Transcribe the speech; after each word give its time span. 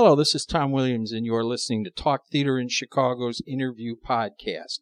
Hello, 0.00 0.14
this 0.14 0.32
is 0.32 0.46
Tom 0.46 0.70
Williams, 0.70 1.10
and 1.10 1.26
you're 1.26 1.42
listening 1.42 1.82
to 1.82 1.90
Talk 1.90 2.28
Theater 2.30 2.56
in 2.56 2.68
Chicago's 2.68 3.42
interview 3.48 3.96
podcast. 3.96 4.78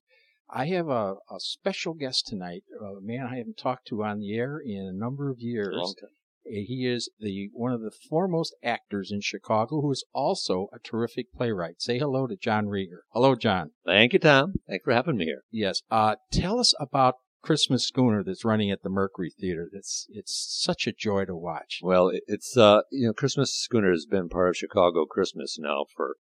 I 0.51 0.67
have 0.67 0.89
a, 0.89 1.15
a 1.31 1.41
special 1.41 1.95
guest 1.95 2.27
tonight, 2.27 2.65
a 2.79 3.01
man 3.01 3.27
I 3.27 3.39
haven't 3.39 3.57
talked 3.57 3.89
to 3.89 4.05
on 4.05 4.19
the 4.19 4.35
air 4.35 4.61
in 4.63 4.87
a 4.87 4.93
number 4.93 5.31
of 5.31 5.41
years. 5.41 5.95
He 6.45 6.87
is 6.87 7.09
the 7.19 7.49
one 7.55 7.73
of 7.73 7.81
the 7.81 7.93
foremost 8.11 8.55
actors 8.63 9.11
in 9.11 9.23
Chicago, 9.23 9.81
who 9.81 9.91
is 9.91 10.05
also 10.13 10.69
a 10.71 10.79
terrific 10.79 11.33
playwright. 11.35 11.81
Say 11.81 11.99
hello 11.99 12.27
to 12.27 12.37
John 12.37 12.69
Reeger. 12.69 13.05
Hello, 13.15 13.35
John. 13.35 13.71
Thank 13.87 14.13
you, 14.13 14.19
Tom. 14.19 14.57
Thanks 14.69 14.85
for 14.85 14.93
having 14.93 15.17
me 15.17 15.25
here. 15.25 15.45
Yes. 15.51 15.81
Uh, 15.91 16.17
tell 16.31 16.61
us 16.61 16.75
about 16.79 17.15
Christmas 17.47 17.87
Schooner 17.87 18.25
that's 18.25 18.45
running 18.45 18.73
at 18.73 18.83
the 18.83 18.91
Mercury 18.91 19.31
Theater. 19.31 19.69
That's 19.73 20.09
it's 20.11 20.63
such 20.65 20.89
a 20.89 20.93
joy 20.93 21.27
to 21.27 21.37
watch. 21.37 21.79
Well, 21.81 22.11
it's 22.27 22.57
uh, 22.57 22.81
you 22.91 23.07
know, 23.07 23.13
Christmas 23.13 23.55
Schooner 23.55 23.93
has 23.93 24.05
been 24.05 24.29
part 24.29 24.49
of 24.49 24.57
Chicago 24.57 25.07
Christmas 25.07 25.57
now 25.57 25.85
for, 25.97 26.17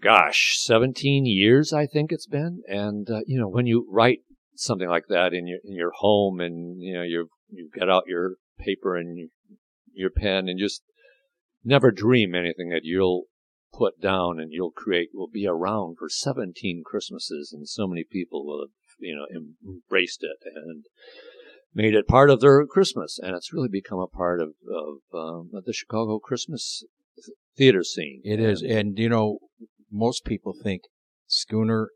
gosh, 0.00 0.56
seventeen 0.60 1.26
years 1.26 1.72
I 1.72 1.86
think 1.86 2.12
it's 2.12 2.28
been. 2.28 2.62
And 2.68 3.10
uh, 3.10 3.22
you 3.26 3.40
know, 3.40 3.48
when 3.48 3.66
you 3.66 3.88
write 3.90 4.20
something 4.54 4.88
like 4.88 5.06
that 5.08 5.34
in 5.34 5.48
your 5.48 5.58
in 5.64 5.74
your 5.74 5.90
home, 5.96 6.38
and 6.38 6.80
you 6.80 6.94
know, 6.94 7.02
you 7.02 7.28
you 7.48 7.68
get 7.74 7.90
out 7.90 8.04
your 8.06 8.36
paper 8.56 8.96
and 8.96 9.18
you, 9.18 9.30
your 9.92 10.10
pen, 10.10 10.48
and 10.48 10.60
just 10.60 10.82
never 11.64 11.90
dream 11.90 12.36
anything 12.36 12.68
that 12.68 12.82
you'll 12.84 13.24
put 13.72 14.00
down 14.00 14.38
and 14.40 14.52
you'll 14.52 14.70
create 14.70 15.10
will 15.14 15.28
be 15.28 15.46
around 15.46 15.96
for 15.98 16.08
17 16.08 16.82
Christmases, 16.84 17.52
and 17.52 17.68
so 17.68 17.86
many 17.86 18.04
people 18.04 18.44
will 18.44 18.62
have 18.66 18.74
you 18.98 19.14
know 19.14 19.26
embraced 19.34 20.22
it 20.22 20.38
and 20.54 20.84
made 21.74 21.94
it 21.94 22.06
part 22.08 22.30
of 22.30 22.40
their 22.40 22.66
Christmas, 22.66 23.18
and 23.22 23.34
it's 23.36 23.52
really 23.52 23.68
become 23.68 23.98
a 23.98 24.06
part 24.06 24.40
of 24.40 24.54
of, 24.68 24.98
um, 25.14 25.50
the 25.64 25.72
Chicago 25.72 26.18
Christmas 26.18 26.84
theater 27.56 27.82
scene. 27.84 28.20
It 28.24 28.40
is, 28.40 28.62
And- 28.62 28.70
and 28.72 28.98
you 28.98 29.08
know, 29.08 29.38
most 29.90 30.24
people 30.24 30.52
think 30.52 30.82
Schooner 31.26 31.90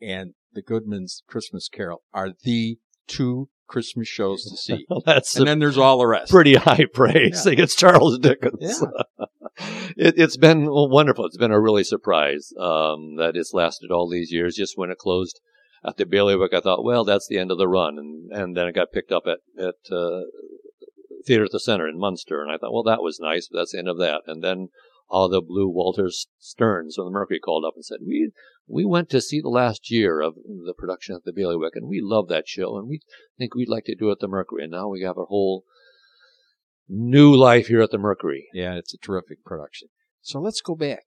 and 0.00 0.34
the 0.52 0.62
Goodman's 0.62 1.22
Christmas 1.26 1.68
Carol 1.68 2.02
are 2.12 2.32
the 2.42 2.78
two 3.06 3.48
Christmas 3.70 4.08
shows 4.08 4.44
to 4.44 4.56
see, 4.56 4.86
that's 5.06 5.36
and 5.36 5.46
then 5.46 5.58
there's 5.60 5.78
all 5.78 5.98
the 5.98 6.06
rest. 6.06 6.30
pretty 6.30 6.56
high 6.56 6.84
praise 6.92 7.44
Yeah. 7.46 7.52
against 7.52 7.78
Charles 7.78 8.18
Dickens. 8.18 8.58
Yeah. 8.60 9.26
it, 9.96 10.14
it's 10.18 10.36
been 10.36 10.66
wonderful. 10.68 11.24
It's 11.26 11.36
been 11.36 11.52
a 11.52 11.60
really 11.60 11.84
surprise 11.84 12.52
um, 12.58 13.16
that 13.16 13.32
it's 13.34 13.54
lasted 13.54 13.90
all 13.90 14.08
these 14.08 14.32
years. 14.32 14.56
Just 14.56 14.76
when 14.76 14.90
it 14.90 14.98
closed 14.98 15.40
at 15.84 15.96
the 15.96 16.04
Bailiwick, 16.04 16.52
I 16.52 16.60
thought, 16.60 16.84
well, 16.84 17.04
that's 17.04 17.26
the 17.28 17.38
end 17.38 17.50
of 17.50 17.58
the 17.58 17.68
run, 17.68 17.98
and 17.98 18.30
and 18.32 18.56
then 18.56 18.66
it 18.68 18.74
got 18.74 18.92
picked 18.92 19.12
up 19.12 19.24
at 19.26 19.38
at 19.58 19.76
uh, 19.94 20.22
Theater 21.26 21.44
at 21.44 21.52
the 21.52 21.60
Center 21.60 21.86
in 21.88 21.98
Munster, 21.98 22.42
and 22.42 22.50
I 22.50 22.56
thought, 22.58 22.72
well, 22.72 22.82
that 22.84 23.02
was 23.02 23.18
nice, 23.20 23.48
but 23.50 23.58
that's 23.58 23.72
the 23.72 23.78
end 23.78 23.88
of 23.88 23.98
that. 23.98 24.22
And 24.26 24.42
then 24.42 24.68
all 25.10 25.28
the 25.28 25.42
Blue 25.42 25.68
Walter 25.68 26.08
Stearns 26.38 26.94
from 26.94 27.06
the 27.06 27.10
Mercury 27.10 27.40
called 27.40 27.64
up 27.66 27.74
and 27.74 27.84
said, 27.84 27.98
we 28.06 28.30
we 28.66 28.84
went 28.84 29.10
to 29.10 29.20
see 29.20 29.40
the 29.40 29.48
last 29.48 29.90
year 29.90 30.20
of 30.20 30.36
the 30.36 30.74
production 30.78 31.16
at 31.16 31.24
the 31.24 31.32
Bailiwick, 31.32 31.74
and 31.74 31.88
we 31.88 32.00
love 32.00 32.28
that 32.28 32.46
show, 32.46 32.78
and 32.78 32.88
we 32.88 33.00
think 33.36 33.54
we'd 33.54 33.68
like 33.68 33.84
to 33.86 33.96
do 33.96 34.08
it 34.08 34.12
at 34.12 34.18
the 34.20 34.28
Mercury, 34.28 34.62
and 34.62 34.72
now 34.72 34.88
we 34.88 35.02
have 35.02 35.18
a 35.18 35.24
whole 35.24 35.64
new 36.88 37.34
life 37.34 37.66
here 37.66 37.82
at 37.82 37.90
the 37.90 37.98
Mercury. 37.98 38.46
Yeah, 38.54 38.74
it's 38.74 38.94
a 38.94 38.98
terrific 38.98 39.44
production. 39.44 39.88
So 40.22 40.40
let's 40.40 40.60
go 40.60 40.76
back. 40.76 41.02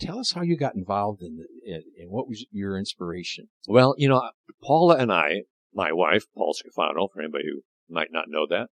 Tell 0.00 0.20
us 0.20 0.32
how 0.32 0.42
you 0.42 0.56
got 0.56 0.76
involved 0.76 1.22
in 1.22 1.36
the, 1.36 1.46
in, 1.64 1.82
and 1.98 2.10
what 2.10 2.28
was 2.28 2.46
your 2.52 2.78
inspiration. 2.78 3.48
Well, 3.66 3.96
you 3.98 4.08
know, 4.08 4.30
Paula 4.62 4.96
and 4.96 5.12
I, 5.12 5.42
my 5.74 5.90
wife, 5.92 6.26
Paul 6.36 6.54
Scrofano, 6.54 7.08
for 7.12 7.20
anybody 7.20 7.44
who 7.52 7.62
might 7.90 8.12
not 8.12 8.26
know 8.28 8.46
that, 8.48 8.68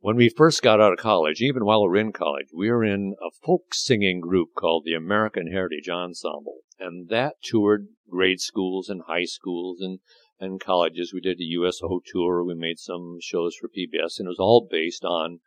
when 0.00 0.16
we 0.16 0.28
first 0.28 0.62
got 0.62 0.80
out 0.80 0.92
of 0.92 0.98
college, 0.98 1.40
even 1.40 1.64
while 1.64 1.82
we 1.82 1.88
were 1.88 1.96
in 1.96 2.12
college, 2.12 2.48
we 2.54 2.70
were 2.70 2.84
in 2.84 3.16
a 3.20 3.30
folk 3.44 3.74
singing 3.74 4.20
group 4.20 4.50
called 4.56 4.84
the 4.84 4.94
American 4.94 5.50
Heritage 5.50 5.88
Ensemble. 5.88 6.58
And 6.78 7.08
that 7.08 7.34
toured 7.42 7.88
grade 8.08 8.40
schools 8.40 8.88
and 8.88 9.02
high 9.06 9.24
schools 9.24 9.80
and, 9.80 9.98
and 10.38 10.60
colleges. 10.60 11.12
We 11.12 11.20
did 11.20 11.40
a 11.40 11.44
USO 11.44 12.00
tour. 12.06 12.44
We 12.44 12.54
made 12.54 12.78
some 12.78 13.18
shows 13.20 13.56
for 13.56 13.68
PBS 13.68 14.18
and 14.18 14.26
it 14.26 14.30
was 14.30 14.38
all 14.38 14.68
based 14.70 15.04
on 15.04 15.40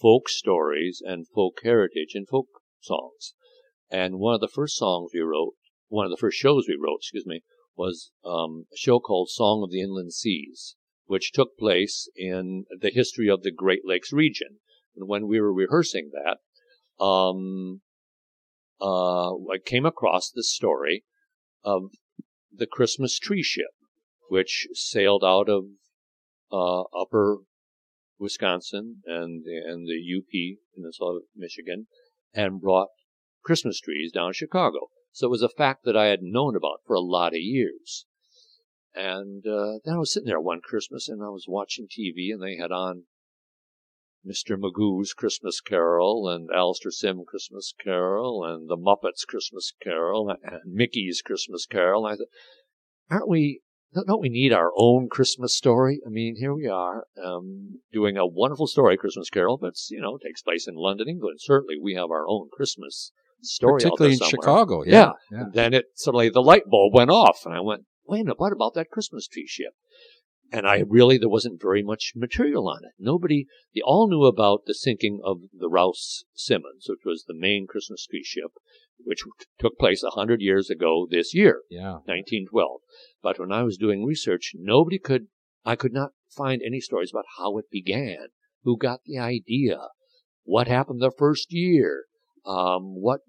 folk 0.00 0.28
stories 0.28 1.02
and 1.04 1.28
folk 1.28 1.58
heritage 1.62 2.14
and 2.14 2.26
folk 2.26 2.48
songs. 2.80 3.34
And 3.90 4.18
one 4.18 4.34
of 4.34 4.40
the 4.40 4.48
first 4.48 4.76
songs 4.76 5.10
we 5.12 5.20
wrote, 5.20 5.52
one 5.88 6.06
of 6.06 6.10
the 6.10 6.16
first 6.16 6.38
shows 6.38 6.64
we 6.66 6.78
wrote, 6.80 6.98
excuse 7.00 7.26
me, 7.26 7.42
was 7.76 8.10
um, 8.24 8.66
a 8.72 8.76
show 8.76 9.00
called 9.00 9.28
Song 9.28 9.62
of 9.62 9.70
the 9.70 9.82
Inland 9.82 10.14
Seas, 10.14 10.76
which 11.06 11.32
took 11.32 11.56
place 11.56 12.08
in 12.16 12.64
the 12.70 12.90
history 12.90 13.28
of 13.28 13.42
the 13.42 13.52
Great 13.52 13.82
Lakes 13.84 14.12
region. 14.12 14.58
And 14.94 15.08
when 15.08 15.26
we 15.26 15.40
were 15.40 15.52
rehearsing 15.52 16.10
that, 16.12 17.04
um, 17.04 17.80
uh, 18.80 19.34
I 19.34 19.58
came 19.64 19.86
across 19.86 20.30
the 20.30 20.42
story 20.42 21.04
of 21.64 21.90
the 22.52 22.66
Christmas 22.66 23.18
tree 23.18 23.42
ship, 23.42 23.70
which 24.28 24.66
sailed 24.72 25.24
out 25.24 25.48
of 25.48 25.64
uh, 26.52 26.82
upper 26.98 27.38
Wisconsin 28.18 29.02
and 29.06 29.44
the, 29.44 29.56
and 29.56 29.86
the 29.86 30.00
UP, 30.18 30.58
Peninsula 30.74 31.16
of 31.16 31.22
Michigan, 31.34 31.86
and 32.34 32.60
brought 32.60 32.88
Christmas 33.44 33.80
trees 33.80 34.12
down 34.12 34.30
to 34.30 34.34
Chicago. 34.34 34.88
So 35.12 35.26
it 35.26 35.30
was 35.30 35.42
a 35.42 35.48
fact 35.48 35.84
that 35.84 35.96
I 35.96 36.06
had 36.06 36.22
known 36.22 36.56
about 36.56 36.80
for 36.86 36.94
a 36.94 37.00
lot 37.00 37.32
of 37.32 37.40
years. 37.40 38.06
And 38.96 39.46
uh, 39.46 39.78
then 39.84 39.94
I 39.94 39.98
was 39.98 40.12
sitting 40.12 40.26
there 40.26 40.40
one 40.40 40.60
Christmas 40.62 41.08
and 41.08 41.22
I 41.22 41.28
was 41.28 41.44
watching 41.46 41.86
TV 41.86 42.32
and 42.32 42.42
they 42.42 42.56
had 42.56 42.72
on 42.72 43.04
Mr. 44.26 44.58
Magoo's 44.58 45.12
Christmas 45.12 45.60
Carol 45.60 46.28
and 46.28 46.48
Alastair 46.54 46.90
Sim 46.90 47.24
Christmas 47.28 47.74
Carol 47.78 48.42
and 48.42 48.68
the 48.68 48.76
Muppets 48.76 49.26
Christmas 49.26 49.72
Carol 49.82 50.30
and 50.30 50.38
Mickey's 50.64 51.22
Christmas 51.22 51.66
Carol. 51.66 52.06
And 52.06 52.14
I 52.14 52.16
thought, 52.16 52.28
aren't 53.10 53.28
we, 53.28 53.60
don't 54.06 54.20
we 54.20 54.30
need 54.30 54.52
our 54.52 54.72
own 54.76 55.08
Christmas 55.10 55.54
story? 55.54 56.00
I 56.04 56.08
mean, 56.08 56.36
here 56.38 56.54
we 56.54 56.66
are, 56.66 57.04
um, 57.22 57.80
doing 57.92 58.16
a 58.16 58.26
wonderful 58.26 58.66
story, 58.66 58.96
Christmas 58.96 59.30
Carol, 59.30 59.58
but 59.58 59.68
it's, 59.68 59.90
you 59.90 60.00
know, 60.00 60.18
takes 60.18 60.42
place 60.42 60.66
in 60.66 60.74
London, 60.74 61.08
England. 61.08 61.38
Certainly 61.40 61.76
we 61.80 61.94
have 61.94 62.10
our 62.10 62.26
own 62.26 62.48
Christmas 62.50 63.12
story. 63.42 63.80
Particularly 63.82 64.14
in 64.14 64.18
somewhere. 64.18 64.30
Chicago. 64.30 64.84
Yeah. 64.84 64.92
Yeah. 64.92 65.12
yeah. 65.30 65.40
And 65.40 65.52
then 65.52 65.74
it 65.74 65.86
suddenly 65.94 66.30
the 66.30 66.40
light 66.40 66.64
bulb 66.66 66.94
went 66.94 67.10
off, 67.10 67.44
and 67.44 67.54
I 67.54 67.60
went, 67.60 67.82
"Wait 68.08 68.20
a 68.20 68.24
minute, 68.24 68.38
what 68.38 68.52
about 68.52 68.74
that 68.74 68.90
Christmas 68.90 69.26
tree 69.26 69.46
ship?" 69.46 69.74
And 70.52 70.66
I 70.66 70.78
really 70.86 71.18
there 71.18 71.28
wasn't 71.28 71.60
very 71.60 71.82
much 71.82 72.12
material 72.14 72.68
on 72.68 72.84
it. 72.84 72.92
Nobody, 72.98 73.46
they 73.74 73.80
all 73.80 74.08
knew 74.08 74.24
about 74.24 74.64
the 74.66 74.74
sinking 74.74 75.20
of 75.24 75.40
the 75.52 75.68
Rouse 75.68 76.24
Simmons, 76.34 76.86
which 76.88 77.04
was 77.04 77.24
the 77.24 77.34
main 77.34 77.66
Christmas 77.66 78.06
tree 78.06 78.22
ship, 78.22 78.52
which 79.04 79.22
took 79.58 79.76
place 79.76 80.04
a 80.04 80.10
hundred 80.10 80.40
years 80.40 80.70
ago 80.70 81.06
this 81.10 81.34
year, 81.34 81.62
Yeah. 81.68 81.98
1912. 82.04 82.80
But 83.22 83.40
when 83.40 83.50
I 83.50 83.64
was 83.64 83.76
doing 83.76 84.04
research, 84.04 84.52
nobody 84.54 84.98
could, 84.98 85.28
I 85.64 85.74
could 85.74 85.92
not 85.92 86.12
find 86.30 86.62
any 86.62 86.80
stories 86.80 87.10
about 87.10 87.26
how 87.38 87.58
it 87.58 87.68
began, 87.70 88.28
who 88.62 88.76
got 88.76 89.00
the 89.04 89.18
idea, 89.18 89.88
what 90.44 90.68
happened 90.68 91.00
the 91.00 91.10
first 91.10 91.52
year, 91.52 92.04
um, 92.44 93.00
what 93.00 93.22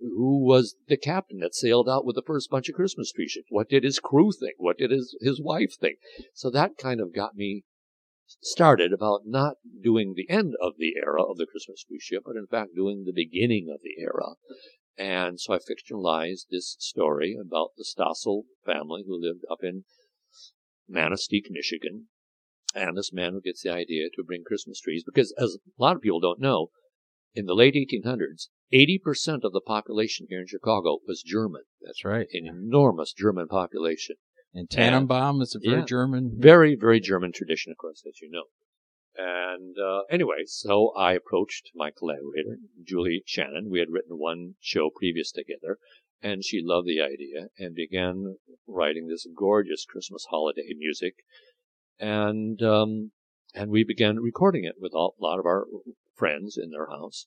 who 0.00 0.44
was 0.44 0.76
the 0.88 0.96
captain 0.96 1.38
that 1.40 1.54
sailed 1.54 1.88
out 1.88 2.04
with 2.04 2.16
the 2.16 2.22
first 2.26 2.50
bunch 2.50 2.68
of 2.68 2.74
Christmas 2.74 3.12
tree 3.12 3.28
ships? 3.28 3.46
What 3.50 3.68
did 3.68 3.84
his 3.84 3.98
crew 3.98 4.30
think? 4.32 4.54
What 4.58 4.78
did 4.78 4.90
his, 4.90 5.16
his 5.20 5.40
wife 5.40 5.74
think? 5.80 5.98
So 6.34 6.50
that 6.50 6.78
kind 6.78 7.00
of 7.00 7.14
got 7.14 7.36
me 7.36 7.64
started 8.40 8.92
about 8.92 9.22
not 9.26 9.56
doing 9.82 10.14
the 10.14 10.32
end 10.32 10.54
of 10.62 10.74
the 10.78 10.94
era 10.96 11.22
of 11.22 11.36
the 11.36 11.46
Christmas 11.46 11.84
tree 11.84 11.98
ship, 12.00 12.22
but 12.24 12.36
in 12.36 12.46
fact 12.46 12.74
doing 12.74 13.04
the 13.04 13.12
beginning 13.12 13.68
of 13.72 13.80
the 13.82 14.00
era. 14.00 14.34
And 14.96 15.40
so 15.40 15.54
I 15.54 15.58
fictionalized 15.58 16.46
this 16.50 16.76
story 16.78 17.36
about 17.40 17.70
the 17.76 17.84
Stossel 17.84 18.42
family 18.64 19.02
who 19.06 19.20
lived 19.20 19.44
up 19.50 19.60
in 19.62 19.84
Manistee, 20.88 21.42
Michigan. 21.50 22.06
And 22.74 22.96
this 22.96 23.12
man 23.12 23.32
who 23.32 23.40
gets 23.40 23.62
the 23.62 23.72
idea 23.72 24.08
to 24.14 24.22
bring 24.24 24.44
Christmas 24.44 24.80
trees, 24.80 25.02
because 25.04 25.34
as 25.38 25.56
a 25.56 25.82
lot 25.82 25.96
of 25.96 26.02
people 26.02 26.20
don't 26.20 26.40
know, 26.40 26.70
in 27.34 27.46
the 27.46 27.54
late 27.54 27.74
1800s, 27.74 28.48
80% 28.72 29.44
of 29.44 29.52
the 29.52 29.60
population 29.60 30.26
here 30.28 30.40
in 30.40 30.46
Chicago 30.46 30.98
was 31.06 31.22
German. 31.22 31.62
That's 31.80 32.04
right. 32.04 32.26
An 32.32 32.46
enormous 32.46 33.12
German 33.12 33.48
population. 33.48 34.16
And 34.52 34.68
Tannenbaum 34.68 35.40
is 35.40 35.54
a 35.54 35.60
very 35.60 35.80
Yeah. 35.80 35.84
German. 35.84 36.32
Very, 36.36 36.74
very 36.74 37.00
German 37.00 37.32
tradition, 37.32 37.70
of 37.72 37.78
course, 37.78 38.02
as 38.06 38.20
you 38.20 38.30
know. 38.30 38.44
And 39.16 39.76
uh, 39.78 40.02
anyway, 40.10 40.44
so 40.46 40.92
I 40.96 41.12
approached 41.12 41.70
my 41.74 41.90
collaborator, 41.90 42.58
Julie 42.82 43.22
Shannon. 43.26 43.68
We 43.70 43.80
had 43.80 43.90
written 43.90 44.18
one 44.18 44.54
show 44.60 44.90
previous 44.94 45.30
together, 45.30 45.78
and 46.22 46.44
she 46.44 46.62
loved 46.62 46.86
the 46.86 47.00
idea 47.00 47.48
and 47.58 47.74
began 47.74 48.36
writing 48.66 49.08
this 49.08 49.26
gorgeous 49.36 49.84
Christmas 49.84 50.26
holiday 50.30 50.74
music. 50.76 51.14
And 51.98 52.62
um, 52.62 53.10
and 53.54 53.70
we 53.70 53.84
began 53.84 54.20
recording 54.20 54.64
it 54.64 54.76
with 54.78 54.92
a 54.94 55.08
lot 55.20 55.38
of 55.38 55.44
our 55.44 55.66
friends 56.20 56.56
in 56.62 56.70
their 56.70 56.86
house. 56.86 57.26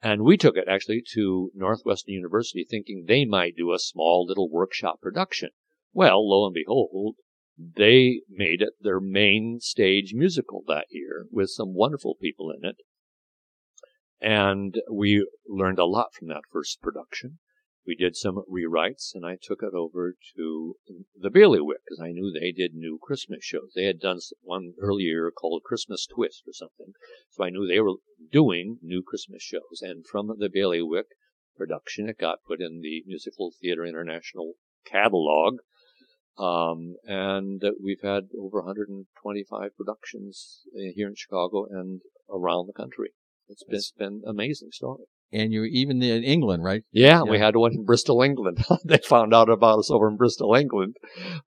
And 0.00 0.22
we 0.22 0.36
took 0.36 0.56
it 0.56 0.68
actually 0.68 1.02
to 1.14 1.50
Northwestern 1.54 2.14
University 2.14 2.64
thinking 2.68 3.04
they 3.06 3.24
might 3.24 3.56
do 3.56 3.72
a 3.72 3.78
small 3.78 4.24
little 4.26 4.48
workshop 4.50 5.00
production. 5.02 5.50
Well, 5.92 6.28
lo 6.28 6.46
and 6.46 6.54
behold, 6.54 7.16
they 7.58 8.22
made 8.28 8.62
it 8.62 8.74
their 8.80 9.00
main 9.00 9.58
stage 9.60 10.12
musical 10.14 10.64
that 10.66 10.86
year 10.90 11.26
with 11.30 11.50
some 11.50 11.74
wonderful 11.74 12.16
people 12.20 12.50
in 12.50 12.68
it. 12.68 12.76
And 14.20 14.80
we 14.90 15.26
learned 15.48 15.78
a 15.78 15.84
lot 15.84 16.14
from 16.14 16.28
that 16.28 16.42
first 16.50 16.80
production. 16.80 17.38
We 17.84 17.96
did 17.96 18.14
some 18.14 18.44
rewrites, 18.48 19.12
and 19.12 19.26
I 19.26 19.36
took 19.40 19.60
it 19.62 19.74
over 19.74 20.14
to 20.36 20.76
the 21.16 21.30
Bailiwick 21.30 21.80
because 21.84 22.00
I 22.00 22.12
knew 22.12 22.30
they 22.30 22.52
did 22.52 22.74
new 22.74 22.98
Christmas 23.02 23.42
shows. 23.42 23.72
They 23.74 23.86
had 23.86 23.98
done 23.98 24.20
one 24.40 24.74
earlier 24.80 25.32
called 25.32 25.64
Christmas 25.64 26.06
Twist 26.06 26.44
or 26.46 26.52
something, 26.52 26.92
so 27.30 27.42
I 27.42 27.50
knew 27.50 27.66
they 27.66 27.80
were 27.80 27.96
doing 28.30 28.78
new 28.82 29.02
Christmas 29.02 29.42
shows. 29.42 29.80
And 29.80 30.06
from 30.06 30.28
the 30.38 30.48
Bailiwick 30.48 31.06
production, 31.56 32.08
it 32.08 32.18
got 32.18 32.44
put 32.46 32.60
in 32.60 32.82
the 32.82 33.02
Musical 33.04 33.52
Theater 33.60 33.84
International 33.84 34.54
catalog. 34.86 35.58
Um, 36.38 36.96
and 37.04 37.62
we've 37.82 38.02
had 38.02 38.28
over 38.38 38.62
125 38.62 39.76
productions 39.76 40.62
here 40.94 41.08
in 41.08 41.14
Chicago 41.16 41.66
and 41.68 42.00
around 42.30 42.68
the 42.68 42.72
country. 42.72 43.10
It's 43.48 43.64
been, 43.64 43.76
it's 43.76 43.92
been 43.92 44.22
amazing 44.26 44.70
story. 44.70 45.04
And 45.32 45.52
you 45.52 45.64
even 45.64 46.02
in 46.02 46.22
England, 46.22 46.62
right? 46.62 46.82
Yeah, 46.92 47.08
yeah, 47.08 47.22
we 47.22 47.38
had 47.38 47.56
one 47.56 47.72
in 47.72 47.84
Bristol, 47.84 48.22
England. 48.22 48.64
they 48.84 48.98
found 48.98 49.32
out 49.32 49.48
about 49.48 49.78
us 49.78 49.90
over 49.90 50.08
in 50.08 50.16
Bristol, 50.16 50.54
England, 50.54 50.96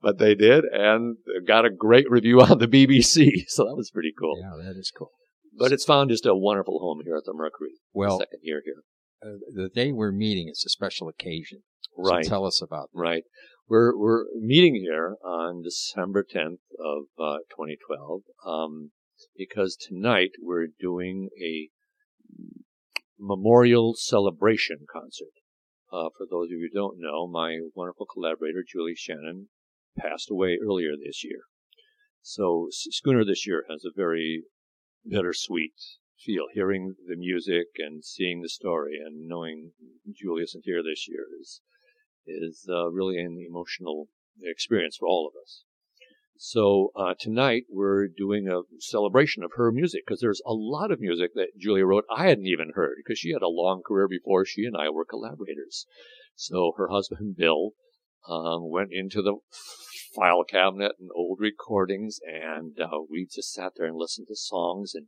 but 0.02 0.18
they 0.18 0.34
did, 0.34 0.64
and 0.72 1.18
got 1.48 1.66
a 1.66 1.70
great 1.70 2.10
review 2.10 2.42
on 2.50 2.58
the 2.58 2.68
BBC. 2.68 3.32
So 3.48 3.64
that 3.66 3.76
was 3.76 3.92
pretty 3.92 4.14
cool. 4.18 4.40
Yeah, 4.42 4.66
that 4.66 4.78
is 4.78 4.92
cool. 4.98 5.12
But 5.58 5.72
it's 5.72 5.86
found 5.86 6.10
just 6.10 6.26
a 6.26 6.36
wonderful 6.36 6.80
home 6.80 7.02
here 7.06 7.16
at 7.16 7.24
the 7.26 7.34
Mercury. 7.34 7.70
Well, 7.94 8.20
second 8.20 8.40
year 8.42 8.62
here. 8.66 8.84
Uh, 9.24 9.38
the 9.54 9.70
day 9.70 9.92
we're 9.92 10.12
meeting 10.12 10.50
is 10.50 10.64
a 10.66 10.70
special 10.70 11.08
occasion. 11.08 11.60
Right. 11.98 12.26
So 12.26 12.30
tell 12.30 12.46
us 12.46 12.62
about 12.62 12.90
that. 12.94 13.00
Right. 13.00 13.24
We're 13.68 13.98
we're 13.98 14.26
meeting 14.40 14.76
here 14.76 15.16
on 15.24 15.64
December 15.64 16.24
10th 16.24 16.60
of 16.80 17.06
uh, 17.18 17.38
2012 17.50 18.22
um, 18.46 18.92
because 19.38 19.76
tonight 19.76 20.32
we're 20.42 20.68
doing 20.80 21.30
a 21.42 21.70
memorial 23.20 23.94
celebration 23.96 24.86
concert. 24.92 25.34
Uh, 25.92 26.10
for 26.18 26.26
those 26.30 26.48
of 26.48 26.52
you 26.52 26.70
who 26.72 26.80
don't 26.80 27.00
know, 27.00 27.28
my 27.28 27.60
wonderful 27.76 28.06
collaborator 28.06 28.64
Julie 28.68 28.96
Shannon 28.96 29.50
passed 29.98 30.30
away 30.30 30.58
earlier 30.62 30.92
this 30.98 31.24
year. 31.24 31.44
So 32.22 32.68
Schooner 32.72 33.24
this 33.24 33.46
year 33.46 33.66
has 33.70 33.86
a 33.86 33.96
very 33.96 34.44
bittersweet 35.08 35.76
feel. 36.20 36.46
Hearing 36.54 36.96
the 37.08 37.16
music 37.16 37.68
and 37.78 38.04
seeing 38.04 38.42
the 38.42 38.50
story 38.50 38.98
and 39.04 39.28
knowing 39.28 39.72
Julie 40.12 40.44
isn't 40.44 40.66
here 40.66 40.82
this 40.84 41.08
year 41.08 41.26
is 41.40 41.62
is 42.28 42.66
uh, 42.68 42.90
really 42.90 43.20
an 43.20 43.38
emotional 43.48 44.08
experience 44.42 44.98
for 44.98 45.08
all 45.08 45.28
of 45.28 45.40
us. 45.40 45.64
So 46.38 46.92
uh, 46.98 47.14
tonight 47.18 47.64
we're 47.70 48.08
doing 48.08 48.48
a 48.50 48.64
celebration 48.80 49.42
of 49.44 49.52
her 49.56 49.72
music 49.72 50.04
because 50.06 50.20
there's 50.20 50.42
a 50.46 50.54
lot 50.54 50.92
of 50.92 51.00
music 51.00 51.32
that 51.36 51.58
Julia 51.58 51.86
wrote 51.86 52.04
I 52.14 52.28
hadn't 52.28 52.46
even 52.48 52.72
heard 52.76 52.96
because 52.98 53.18
she 53.18 53.32
had 53.32 53.42
a 53.42 53.48
long 53.48 53.82
career 53.86 54.08
before 54.10 54.46
she 54.46 54.66
and 54.66 54.76
I 54.76 54.90
were 54.90 55.06
collaborators. 55.06 55.86
So 56.36 56.74
her 56.78 56.90
husband 56.90 57.38
Bill 57.38 57.72
um, 58.28 58.70
went 58.70 58.90
into 58.92 59.22
the 59.22 59.38
file 60.14 60.44
cabinet 60.44 60.94
and 61.00 61.10
old 61.16 61.40
recordings, 61.40 62.20
and 62.26 62.78
uh, 62.82 63.00
we 63.10 63.28
just 63.34 63.54
sat 63.54 63.74
there 63.78 63.88
and 63.88 63.96
listened 63.96 64.28
to 64.28 64.36
songs 64.36 64.94
and 64.94 65.08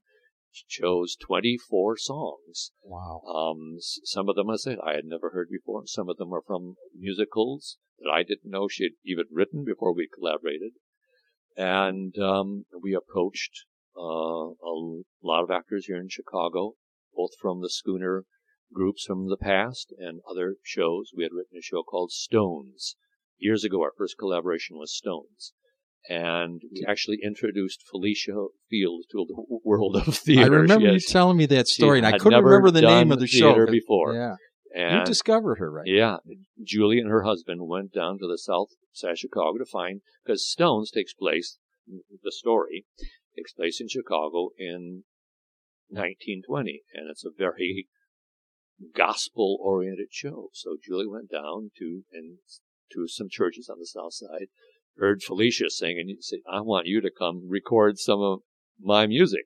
chose 0.68 1.18
24 1.20 1.98
songs. 1.98 2.72
Wow. 2.82 3.22
Um, 3.28 3.78
some 3.80 4.30
of 4.30 4.36
them, 4.36 4.50
I 4.50 4.56
said, 4.56 4.78
I 4.82 4.94
had 4.96 5.06
never 5.06 5.32
heard 5.32 5.50
before. 5.52 5.84
Some 5.86 6.10
of 6.10 6.18
them 6.18 6.34
are 6.34 6.44
from 6.46 6.76
musicals 6.98 7.78
that 8.00 8.10
I 8.10 8.24
didn't 8.24 8.50
know 8.50 8.68
she 8.68 8.84
had 8.84 8.94
even 9.06 9.26
written 9.32 9.66
before 9.66 9.94
we 9.94 10.08
collaborated. 10.08 10.72
And 11.58 12.14
um, 12.20 12.66
we 12.82 12.94
approached 12.94 13.66
uh, 13.98 14.02
a 14.02 14.74
lot 15.24 15.44
of 15.44 15.52
actors 15.52 15.88
here 15.88 15.98
in 15.98 16.08
Chicago, 16.08 16.74
both 17.16 17.32
from 17.42 17.62
the 17.62 17.70
Schooner 17.70 18.26
groups 18.74 19.06
from 19.06 19.28
the 19.30 19.38
past 19.38 19.94
and 19.98 20.20
other 20.30 20.56
shows. 20.64 21.12
We 21.16 21.24
had 21.24 21.32
written 21.34 21.58
a 21.58 21.62
show 21.62 21.84
called 21.84 22.12
Stones. 22.12 22.96
Years 23.40 23.64
ago, 23.64 23.82
our 23.82 23.92
first 23.98 24.16
collaboration 24.20 24.78
was 24.78 24.96
Stones. 24.96 25.54
And 26.10 26.62
we 26.72 26.86
actually 26.88 27.18
introduced 27.24 27.84
Felicia 27.90 28.48
Field 28.70 29.06
to 29.12 29.26
the 29.28 29.60
world 29.66 29.98
of 29.98 30.16
theater. 30.16 30.44
I 30.44 30.48
remember 30.48 30.92
you 30.92 31.00
telling 31.00 31.38
me 31.38 31.48
that 31.48 31.68
story, 31.68 31.98
and 31.98 32.08
I 32.08 32.18
couldn't 32.18 32.44
remember 32.44 32.72
the 32.72 32.82
name 32.82 33.12
of 33.12 33.20
the 33.20 33.28
show 33.28 33.66
before. 33.66 34.14
Yeah, 34.14 34.36
and 34.74 35.00
you 35.00 35.06
discovered 35.06 35.56
her, 35.60 35.72
right? 35.72 35.88
Yeah, 35.88 36.18
Julie 36.64 37.00
and 37.00 37.10
her 37.10 37.24
husband 37.24 37.68
went 37.68 37.94
down 37.94 38.20
to 38.20 38.28
the 38.28 38.38
south 38.38 38.70
side 38.94 39.12
of 39.12 39.20
Chicago 39.20 39.58
to 39.58 39.66
find 39.66 40.02
because 40.24 40.48
Stones 40.48 40.92
takes 40.92 41.14
place. 41.14 41.58
The 41.88 42.32
story 42.32 42.86
takes 43.36 43.54
place 43.54 43.80
in 43.80 43.88
Chicago 43.88 44.50
in 44.58 45.04
1920, 45.90 46.82
and 46.94 47.10
it's 47.10 47.24
a 47.24 47.30
very 47.36 47.88
gospel-oriented 48.94 50.10
show. 50.12 50.50
So 50.54 50.76
Julie 50.84 51.08
went 51.08 51.32
down 51.32 51.72
to 51.80 52.04
and 52.12 52.40
to 52.94 53.08
some 53.08 53.30
churches 53.30 53.70
on 53.70 53.80
the 53.80 53.86
south 53.86 54.14
side, 54.14 54.48
heard 54.98 55.24
Felicia 55.24 55.70
sing, 55.70 55.98
and 56.00 56.24
said, 56.24 56.40
"I 56.50 56.62
want 56.62 56.88
you 56.88 57.02
to 57.02 57.10
come 57.10 57.48
record 57.48 58.00
some 58.00 58.22
of 58.22 58.42
my 58.80 59.08
music." 59.08 59.46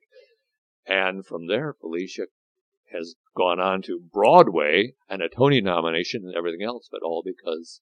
And 0.84 1.24
from 1.24 1.46
there, 1.46 1.74
Felicia 1.74 2.26
has 2.92 3.14
gone 3.36 3.60
on 3.60 3.82
to 3.82 4.00
Broadway 4.12 4.94
and 5.08 5.22
a 5.22 5.28
Tony 5.28 5.60
nomination 5.60 6.22
and 6.24 6.34
everything 6.36 6.62
else, 6.62 6.88
but 6.90 7.02
all 7.02 7.22
because 7.24 7.80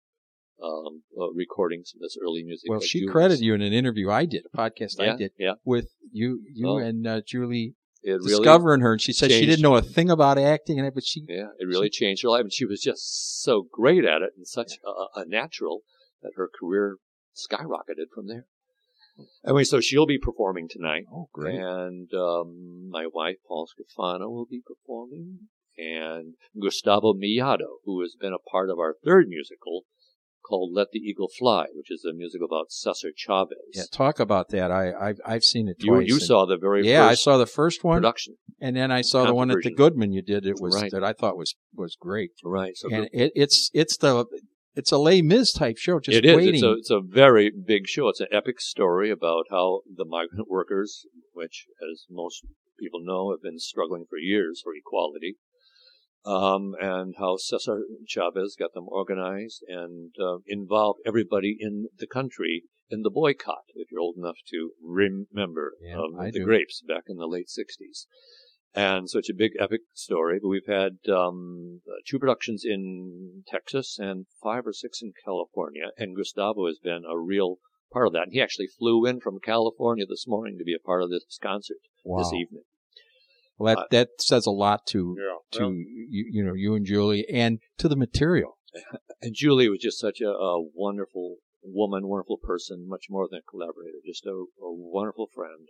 um, 0.62 1.02
uh, 1.18 1.32
recording 1.32 1.82
some 1.84 1.98
of 1.98 2.02
this 2.02 2.16
early 2.22 2.42
music. 2.42 2.70
Well, 2.70 2.80
she 2.80 3.06
credited 3.06 3.40
you 3.40 3.54
in 3.54 3.62
an 3.62 3.72
interview 3.72 4.10
I 4.10 4.26
did, 4.26 4.44
a 4.52 4.56
podcast 4.56 4.96
yeah, 4.98 5.12
I 5.12 5.16
did, 5.16 5.32
yeah. 5.38 5.54
with 5.64 5.88
you, 6.12 6.40
you 6.52 6.68
Oh. 6.68 6.78
and 6.78 7.06
uh, 7.06 7.20
Julie 7.26 7.74
it 8.02 8.22
discovering 8.22 8.80
her, 8.80 8.92
and 8.92 9.00
she 9.00 9.12
said 9.12 9.30
she 9.30 9.46
didn't 9.46 9.62
know 9.62 9.76
a 9.76 9.82
thing 9.82 10.10
about 10.10 10.38
acting, 10.38 10.78
and 10.78 10.94
but 10.94 11.04
she 11.04 11.24
Yeah, 11.28 11.48
it 11.58 11.66
really 11.66 11.90
changed 11.90 12.22
her 12.22 12.30
life, 12.30 12.42
and 12.42 12.52
she 12.52 12.64
was 12.64 12.80
just 12.80 13.42
so 13.42 13.66
great 13.70 14.04
at 14.04 14.22
it 14.22 14.30
and 14.36 14.46
such 14.46 14.72
a, 14.84 15.20
a 15.20 15.24
natural 15.26 15.80
that 16.22 16.32
her 16.36 16.48
career 16.48 16.96
skyrocketed 17.36 18.08
from 18.14 18.26
there. 18.26 18.46
Anyway, 19.44 19.64
so 19.64 19.80
she'll 19.80 20.06
be 20.06 20.18
performing 20.18 20.68
tonight, 20.68 21.04
oh 21.12 21.28
great, 21.32 21.56
and 21.58 22.08
um, 22.14 22.88
my 22.90 23.06
wife 23.12 23.36
Paul 23.46 23.66
Scrofano 23.68 24.30
will 24.30 24.46
be 24.48 24.62
performing, 24.66 25.48
and 25.78 26.34
Gustavo 26.60 27.14
Mellado, 27.14 27.78
who 27.84 28.00
has 28.02 28.14
been 28.20 28.32
a 28.32 28.50
part 28.50 28.70
of 28.70 28.78
our 28.78 28.94
third 29.04 29.26
musical 29.28 29.84
called 30.46 30.72
"Let 30.74 30.88
the 30.92 30.98
Eagle 30.98 31.28
Fly," 31.38 31.66
which 31.74 31.90
is 31.90 32.04
a 32.04 32.12
musical 32.12 32.46
about 32.46 32.70
Cesar 32.70 33.10
Chavez. 33.16 33.56
yeah, 33.74 33.84
talk 33.92 34.18
about 34.20 34.48
that. 34.50 34.70
I 34.70 34.92
I've, 34.92 35.20
I've 35.24 35.44
seen 35.44 35.68
it 35.68 35.76
you 35.80 35.92
twice. 35.94 36.08
you 36.08 36.14
and- 36.14 36.22
saw 36.22 36.46
the 36.46 36.56
very 36.56 36.86
yeah, 36.86 37.06
I 37.06 37.14
saw 37.14 37.36
the 37.38 37.46
first 37.46 37.84
one, 37.84 37.98
production, 37.98 38.36
and 38.60 38.76
then 38.76 38.90
I 38.90 39.02
saw 39.02 39.24
the 39.26 39.34
one 39.34 39.50
at 39.50 39.58
the. 39.62 39.70
Goodman 39.70 40.12
you 40.12 40.22
did. 40.22 40.46
It 40.46 40.60
was 40.60 40.74
Right. 40.74 40.90
that 40.92 41.04
I 41.04 41.12
thought 41.12 41.36
was 41.36 41.54
was 41.74 41.96
great, 41.98 42.32
right? 42.44 42.76
So 42.76 42.88
and 42.92 43.08
it, 43.12 43.32
it's 43.34 43.70
it's 43.72 43.96
the 43.96 44.26
it's 44.80 44.92
a 44.92 44.98
Les 44.98 45.20
Mis 45.22 45.52
type 45.52 45.76
show, 45.76 46.00
just 46.00 46.16
it 46.16 46.24
is. 46.24 46.36
waiting. 46.36 46.54
It's 46.54 46.62
a, 46.64 46.72
it's 46.72 46.90
a 46.90 47.00
very 47.00 47.50
big 47.50 47.86
show. 47.86 48.08
It's 48.08 48.20
an 48.20 48.32
epic 48.32 48.60
story 48.60 49.10
about 49.10 49.44
how 49.50 49.80
the 49.94 50.06
migrant 50.06 50.48
workers, 50.48 51.04
which, 51.34 51.66
as 51.90 52.06
most 52.10 52.38
people 52.78 53.00
know, 53.04 53.30
have 53.30 53.42
been 53.42 53.58
struggling 53.58 54.04
for 54.08 54.18
years 54.18 54.60
for 54.64 54.72
equality, 54.74 55.36
um, 56.24 56.72
and 56.80 57.14
how 57.18 57.36
Cesar 57.36 57.82
Chavez 58.08 58.56
got 58.58 58.72
them 58.74 58.86
organized 58.88 59.62
and 59.68 60.12
uh, 60.18 60.38
involved 60.46 61.00
everybody 61.06 61.56
in 61.60 61.88
the 61.98 62.06
country 62.06 62.64
in 62.90 63.02
the 63.02 63.10
boycott, 63.10 63.64
if 63.74 63.88
you're 63.92 64.00
old 64.00 64.16
enough 64.18 64.38
to 64.50 64.70
remember 64.82 65.74
Yeah, 65.80 65.98
um, 65.98 66.16
the 66.32 66.40
do. 66.40 66.44
grapes 66.44 66.82
back 66.86 67.04
in 67.08 67.16
the 67.18 67.26
late 67.28 67.46
60s. 67.46 68.06
And 68.74 69.10
so 69.10 69.18
it's 69.18 69.30
a 69.30 69.34
big 69.34 69.52
epic 69.58 69.80
story, 69.94 70.38
but 70.40 70.48
we've 70.48 70.66
had 70.66 70.98
um, 71.12 71.80
uh, 71.88 71.96
two 72.06 72.20
productions 72.20 72.64
in 72.64 73.42
Texas 73.48 73.98
and 73.98 74.26
five 74.42 74.64
or 74.66 74.72
six 74.72 75.02
in 75.02 75.12
California, 75.24 75.90
and 75.98 76.16
Gustavo 76.16 76.66
has 76.66 76.78
been 76.78 77.02
a 77.04 77.18
real 77.18 77.58
part 77.92 78.06
of 78.06 78.12
that. 78.12 78.28
He 78.30 78.40
actually 78.40 78.68
flew 78.68 79.04
in 79.06 79.20
from 79.20 79.40
California 79.44 80.06
this 80.08 80.26
morning 80.28 80.56
to 80.58 80.64
be 80.64 80.74
a 80.74 80.78
part 80.84 81.02
of 81.02 81.10
this 81.10 81.24
concert 81.42 81.78
wow. 82.04 82.18
this 82.18 82.32
evening. 82.32 82.62
Well, 83.58 83.74
that 83.74 83.82
Uh, 83.82 83.86
that 83.90 84.08
says 84.20 84.46
a 84.46 84.50
lot 84.50 84.86
to 84.88 85.16
to 85.52 85.60
Well, 85.60 85.72
you, 85.72 86.26
you 86.30 86.44
know 86.44 86.54
you 86.54 86.74
and 86.74 86.86
Julie 86.86 87.26
and 87.28 87.58
to 87.78 87.88
the 87.88 87.96
material. 87.96 88.56
and 89.22 89.34
Julie 89.34 89.68
was 89.68 89.80
just 89.80 89.98
such 89.98 90.20
a, 90.20 90.28
a 90.28 90.62
wonderful 90.74 91.36
woman, 91.62 92.08
wonderful 92.08 92.38
person, 92.38 92.88
much 92.88 93.06
more 93.10 93.28
than 93.28 93.40
a 93.40 93.50
collaborator, 93.50 93.98
just 94.06 94.24
a, 94.26 94.30
a 94.30 94.46
wonderful 94.60 95.28
friend. 95.34 95.68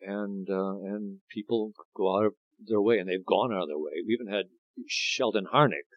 And 0.00 0.48
uh, 0.50 0.76
and 0.82 1.18
people 1.30 1.72
go 1.96 2.16
out 2.16 2.26
of 2.26 2.34
their 2.66 2.80
way, 2.80 2.98
and 2.98 3.08
they've 3.08 3.24
gone 3.24 3.52
out 3.52 3.62
of 3.62 3.68
their 3.68 3.78
way. 3.78 4.02
We 4.06 4.14
even 4.14 4.32
had 4.32 4.46
Sheldon 4.86 5.46
Harnick, 5.52 5.88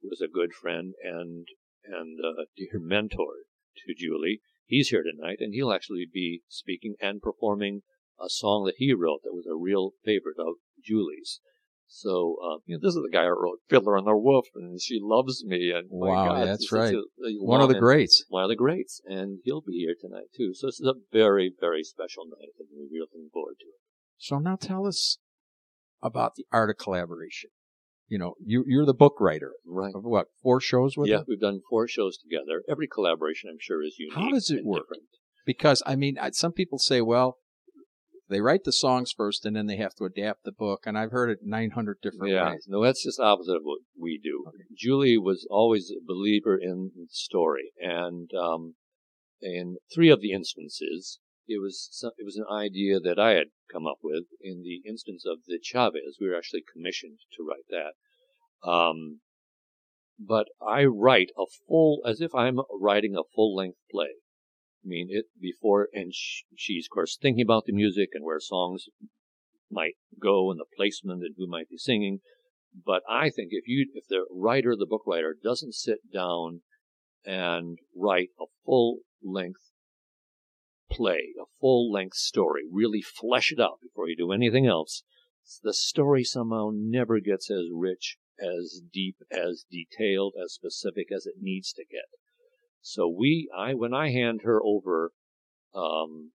who 0.00 0.08
was 0.08 0.20
a 0.20 0.28
good 0.32 0.52
friend 0.52 0.94
and 1.02 1.46
and 1.84 2.18
uh, 2.24 2.44
dear 2.56 2.78
mentor 2.80 3.44
to 3.86 3.94
Julie. 3.94 4.40
He's 4.66 4.88
here 4.90 5.02
tonight, 5.02 5.38
and 5.40 5.52
he'll 5.52 5.72
actually 5.72 6.06
be 6.12 6.42
speaking 6.48 6.94
and 7.00 7.20
performing 7.20 7.82
a 8.20 8.28
song 8.28 8.64
that 8.66 8.76
he 8.78 8.92
wrote 8.94 9.20
that 9.24 9.34
was 9.34 9.46
a 9.50 9.56
real 9.56 9.92
favorite 10.04 10.38
of 10.38 10.54
Julie's. 10.82 11.40
So, 11.88 12.36
uh, 12.42 12.58
you 12.64 12.76
know, 12.76 12.80
this 12.80 12.94
is 12.94 13.02
the 13.02 13.10
guy 13.12 13.24
who 13.24 13.30
wrote 13.38 13.58
Fiddler 13.68 13.98
on 13.98 14.06
the 14.06 14.14
Roof, 14.14 14.46
and 14.54 14.80
she 14.80 14.98
loves 15.02 15.44
me. 15.44 15.72
And 15.74 15.88
Wow, 15.90 16.28
God, 16.28 16.46
that's 16.46 16.72
right. 16.72 16.94
a- 16.94 17.26
a 17.26 17.32
One 17.42 17.60
of 17.60 17.68
the 17.68 17.78
greats. 17.78 18.24
one 18.28 18.44
of 18.44 18.48
the 18.48 18.56
greats, 18.56 19.02
and 19.04 19.40
he'll 19.44 19.60
be 19.60 19.80
here 19.80 19.94
tonight 20.00 20.28
too. 20.34 20.54
So 20.54 20.68
this 20.68 20.80
is 20.80 20.86
a 20.86 20.94
very, 21.12 21.52
very 21.60 21.82
special 21.82 22.24
night, 22.24 22.48
and 22.58 22.68
we're 22.72 23.00
looking 23.00 23.28
forward 23.30 23.56
to 23.60 23.66
it. 23.66 23.80
So 24.16 24.38
now 24.38 24.56
tell 24.56 24.86
us 24.86 25.18
about 26.02 26.34
the 26.36 26.44
art 26.52 26.70
of 26.70 26.76
collaboration. 26.78 27.50
you 28.08 28.18
know, 28.18 28.34
you 28.44 28.62
you're 28.66 28.84
the 28.84 28.92
book 28.92 29.14
writer 29.20 29.52
Right. 29.64 29.94
of 29.94 30.04
what 30.04 30.26
four 30.42 30.60
shows 30.60 30.96
with 30.98 31.08
Yeah, 31.08 31.18
them? 31.18 31.24
we've 31.28 31.40
done 31.40 31.60
four 31.70 31.88
shows 31.88 32.18
together. 32.18 32.62
Every 32.68 32.86
collaboration, 32.86 33.48
I'm 33.50 33.56
sure, 33.60 33.82
is 33.82 33.96
unique. 33.98 34.14
How 34.18 34.30
does 34.30 34.50
it 34.50 34.64
work? 34.64 34.82
different. 34.84 35.08
Because 35.46 35.82
I 35.86 35.96
mean, 35.96 36.18
some 36.32 36.52
people 36.52 36.78
say, 36.78 37.00
well, 37.00 37.38
they 38.28 38.40
write 38.40 38.64
the 38.64 38.72
songs 38.72 39.12
first 39.16 39.44
and 39.46 39.54
then 39.56 39.66
they 39.66 39.76
have 39.76 39.94
to 39.94 40.04
adapt 40.04 40.44
the 40.44 40.52
book, 40.52 40.80
and 40.86 40.98
I've 40.98 41.10
heard 41.10 41.30
it 41.30 41.38
900 41.42 41.98
different 42.02 42.32
Yeah, 42.32 42.50
ways. 42.50 42.64
no, 42.68 42.82
that's 42.82 43.02
just 43.04 43.18
opposite 43.20 43.56
of 43.56 43.62
what 43.64 43.80
we 43.98 44.18
do. 44.22 44.44
Julie 44.76 45.18
was 45.18 45.46
always 45.50 45.90
a 45.90 46.04
believer 46.06 46.56
in 46.56 46.90
story, 47.08 47.72
and 47.80 48.30
um, 48.38 48.74
in 49.40 49.76
three 49.94 50.10
of 50.10 50.20
the 50.20 50.32
instances, 50.32 51.18
it 51.46 51.60
was 51.60 51.88
some, 51.90 52.12
it 52.18 52.24
was 52.24 52.36
an 52.36 52.46
idea 52.50 53.00
that 53.00 53.18
I 53.18 53.30
had 53.30 53.48
come 53.70 53.86
up 53.86 53.98
with. 54.02 54.24
In 54.40 54.62
the 54.62 54.88
instance 54.88 55.24
of 55.26 55.38
the 55.46 55.58
Chavez, 55.62 56.18
we 56.20 56.28
were 56.28 56.36
actually 56.36 56.64
commissioned 56.72 57.18
to 57.36 57.44
write 57.44 57.66
that. 57.70 58.68
Um, 58.68 59.20
but 60.18 60.46
I 60.60 60.84
write 60.84 61.30
a 61.36 61.44
full, 61.66 62.00
as 62.06 62.20
if 62.20 62.34
I'm 62.34 62.60
writing 62.80 63.16
a 63.16 63.28
full 63.34 63.54
length 63.54 63.78
play. 63.90 64.14
I 64.84 64.86
mean, 64.86 65.08
it 65.10 65.26
before, 65.40 65.88
and 65.92 66.12
sh- 66.14 66.42
she's 66.56 66.86
of 66.86 66.94
course 66.94 67.16
thinking 67.20 67.42
about 67.42 67.64
the 67.66 67.72
music 67.72 68.10
and 68.14 68.24
where 68.24 68.40
songs 68.40 68.86
might 69.70 69.94
go 70.20 70.50
and 70.50 70.60
the 70.60 70.66
placement 70.76 71.22
and 71.22 71.34
who 71.36 71.48
might 71.48 71.68
be 71.68 71.78
singing. 71.78 72.20
But 72.84 73.02
I 73.08 73.30
think 73.30 73.48
if 73.50 73.64
you, 73.66 73.90
if 73.94 74.06
the 74.08 74.26
writer, 74.30 74.74
the 74.76 74.86
book 74.86 75.02
writer, 75.06 75.36
doesn't 75.42 75.74
sit 75.74 75.98
down 76.12 76.62
and 77.24 77.78
write 77.96 78.30
a 78.40 78.44
full 78.64 79.00
length 79.22 79.71
play, 80.92 81.34
a 81.40 81.44
full 81.60 81.90
length 81.90 82.16
story, 82.16 82.62
really 82.70 83.02
flesh 83.02 83.52
it 83.52 83.60
out 83.60 83.78
before 83.82 84.08
you 84.08 84.16
do 84.16 84.32
anything 84.32 84.66
else, 84.66 85.02
the 85.62 85.74
story 85.74 86.24
somehow 86.24 86.70
never 86.72 87.20
gets 87.20 87.50
as 87.50 87.64
rich, 87.72 88.16
as 88.40 88.80
deep, 88.92 89.16
as 89.30 89.64
detailed, 89.70 90.34
as 90.42 90.52
specific 90.52 91.08
as 91.14 91.26
it 91.26 91.34
needs 91.40 91.72
to 91.72 91.84
get. 91.90 92.06
So 92.80 93.08
we, 93.08 93.50
I, 93.56 93.74
when 93.74 93.94
I 93.94 94.10
hand 94.10 94.40
her 94.44 94.60
over, 94.62 95.12
um, 95.74 96.32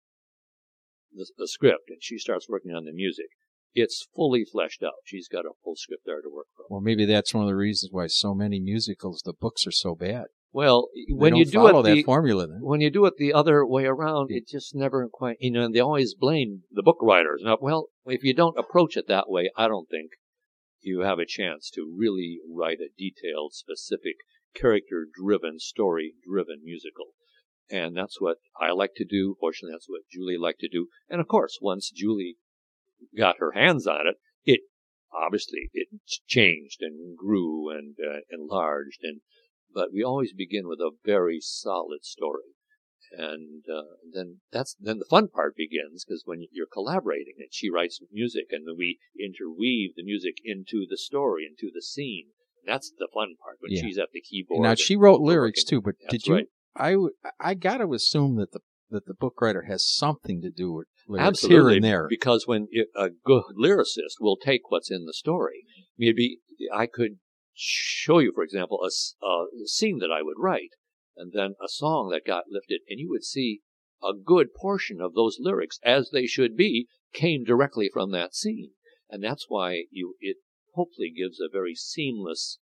the, 1.14 1.26
the 1.38 1.48
script 1.48 1.90
and 1.90 2.00
she 2.02 2.18
starts 2.18 2.50
working 2.50 2.72
on 2.72 2.86
the 2.86 2.94
music, 2.94 3.28
it's 3.74 4.08
fully 4.16 4.44
fleshed 4.44 4.82
out. 4.84 4.94
She's 5.06 5.28
got 5.28 5.46
a 5.46 5.52
full 5.64 5.76
script 5.76 6.04
there 6.06 6.22
to 6.22 6.30
work 6.34 6.48
from. 6.56 6.66
Well, 6.70 6.82
maybe 6.82 7.06
that's 7.06 7.34
one 7.34 7.44
of 7.44 7.50
the 7.50 7.56
reasons 7.56 7.92
why 7.92 8.08
so 8.08 8.34
many 8.34 8.60
musicals, 8.60 9.22
the 9.24 9.34
books 9.34 9.68
are 9.68 9.72
so 9.72 9.96
bad. 9.96 10.26
Well, 10.58 10.90
They 10.96 11.14
when 11.14 11.34
don't 11.34 11.40
you 11.40 11.46
do 11.46 11.68
it 11.68 11.84
that 11.84 11.94
the, 11.94 12.02
formula, 12.02 12.48
then 12.48 12.62
when 12.62 12.82
you 12.82 12.90
do 12.90 13.06
it 13.06 13.14
the 13.18 13.32
other 13.32 13.64
way 13.64 13.86
around, 13.86 14.32
it 14.32 14.48
just 14.48 14.74
never 14.74 15.08
quite, 15.08 15.38
you 15.40 15.52
know, 15.52 15.66
and 15.66 15.76
they 15.76 15.80
always 15.80 16.16
blame 16.16 16.64
the 16.72 16.82
book 16.82 16.98
writers. 17.00 17.44
Now, 17.46 17.60
well, 17.62 17.90
if 18.08 18.24
you 18.24 18.34
don't 18.34 18.58
approach 18.58 18.98
it 18.98 19.08
that 19.08 19.30
way, 19.30 19.52
I 19.56 19.68
don't 19.68 19.88
think 19.88 20.14
you 20.82 21.02
have 21.02 21.20
a 21.20 21.28
chance 21.28 21.70
to 21.76 21.96
really 21.96 22.40
write 22.52 22.80
a 22.80 22.90
detailed, 22.98 23.54
specific, 23.54 24.16
character-driven, 24.56 25.60
story-driven 25.60 26.62
musical. 26.64 27.10
And 27.70 27.96
that's 27.96 28.20
what 28.20 28.38
I 28.60 28.72
like 28.72 28.96
to 28.96 29.06
do. 29.06 29.36
Fortunately, 29.40 29.76
that's 29.76 29.88
what 29.88 30.10
Julie 30.12 30.40
liked 30.40 30.62
to 30.62 30.68
do. 30.68 30.88
And 31.08 31.22
of 31.22 31.28
course, 31.28 31.60
once 31.62 31.92
Julie 31.92 32.38
got 33.16 33.36
her 33.38 33.52
hands 33.52 33.86
on 33.86 34.08
it, 34.08 34.16
it 34.44 34.62
obviously 35.14 35.70
it 35.74 35.90
changed 36.26 36.82
and 36.82 37.16
grew 37.16 37.70
and 37.70 37.96
uh, 38.04 38.22
enlarged 38.32 39.02
and 39.04 39.22
but 39.74 39.90
we 39.94 40.04
always 40.04 40.34
begin 40.34 40.68
with 40.68 40.80
a 40.80 40.92
very 41.06 41.40
solid 41.42 42.04
story 42.04 42.54
and 43.12 43.64
uh, 43.74 43.96
then 44.14 44.42
that's 44.52 44.76
then 44.80 45.00
the 45.00 45.06
fun 45.10 45.28
part 45.30 45.56
begins 45.56 46.04
because 46.04 46.24
when 46.26 46.46
you're 46.52 46.68
collaborating 46.72 47.36
and 47.38 47.48
she 47.52 47.70
writes 47.70 48.02
music 48.12 48.48
and 48.52 48.68
then 48.68 48.76
we 48.78 49.00
interweave 49.18 49.92
the 49.96 50.04
music 50.04 50.36
into 50.44 50.86
the 50.90 50.98
story 50.98 51.48
into 51.50 51.72
the 51.74 51.82
scene 51.82 52.28
that's 52.66 52.92
the 52.98 53.08
fun 53.14 53.36
part 53.42 53.58
when 53.62 53.72
Yeah. 53.72 53.82
she's 53.82 53.98
at 53.98 54.10
the 54.12 54.22
keyboard 54.22 54.64
now 54.64 54.76
she 54.76 54.96
wrote 54.96 55.22
lyrics 55.22 55.64
too. 55.64 55.82
But 55.82 55.96
did 56.10 56.28
you? 56.28 56.34
right. 56.36 56.46
I 56.76 56.96
I 57.40 57.54
got 57.54 57.78
to 57.78 57.94
assume 57.94 58.36
that 58.36 58.52
the 58.52 58.60
that 58.90 59.06
the 59.06 59.14
book 59.14 59.42
writer 59.42 59.64
has 59.64 59.88
something 59.88 60.42
to 60.42 60.50
do 60.50 60.72
with 60.74 60.88
lyrics 61.08 61.28
Absolutely, 61.28 61.58
here 61.58 61.76
and 61.78 61.84
there. 61.84 62.08
because 62.10 62.46
when 62.46 62.68
it, 62.72 62.90
a 62.96 63.10
good 63.10 63.44
lyricist 63.58 64.20
will 64.20 64.38
take 64.38 64.70
what's 64.70 64.92
in 64.92 65.06
the 65.06 65.14
story, 65.14 65.64
maybe 65.98 66.40
I 66.74 66.88
could 66.88 67.20
show 67.58 68.20
you, 68.20 68.32
for 68.34 68.44
example, 68.44 68.80
a 68.84 69.68
scene 69.68 69.98
that 70.00 70.12
I 70.12 70.22
would 70.22 70.38
write, 70.38 70.72
and 71.16 71.34
then 71.34 71.56
a 71.64 71.68
song 71.68 72.10
that 72.12 72.26
got 72.26 72.46
lifted, 72.50 72.82
and 72.88 73.00
you 73.00 73.10
would 73.10 73.24
see 73.24 73.62
a 74.04 74.14
good 74.14 74.54
portion 74.54 75.02
of 75.02 75.16
those 75.16 75.38
lyrics, 75.40 75.80
as 75.84 76.12
they 76.12 76.28
should 76.28 76.56
be, 76.56 76.88
came 77.14 77.44
directly 77.44 77.90
from 77.92 78.12
that 78.12 78.36
scene, 78.36 78.72
and 79.10 79.24
that's 79.24 79.46
why 79.48 79.86
you 79.90 80.16
it 80.20 80.38
hopefully 80.76 81.12
gives 81.16 81.40
a 81.40 81.50
very 81.52 81.74
seamless 81.74 82.60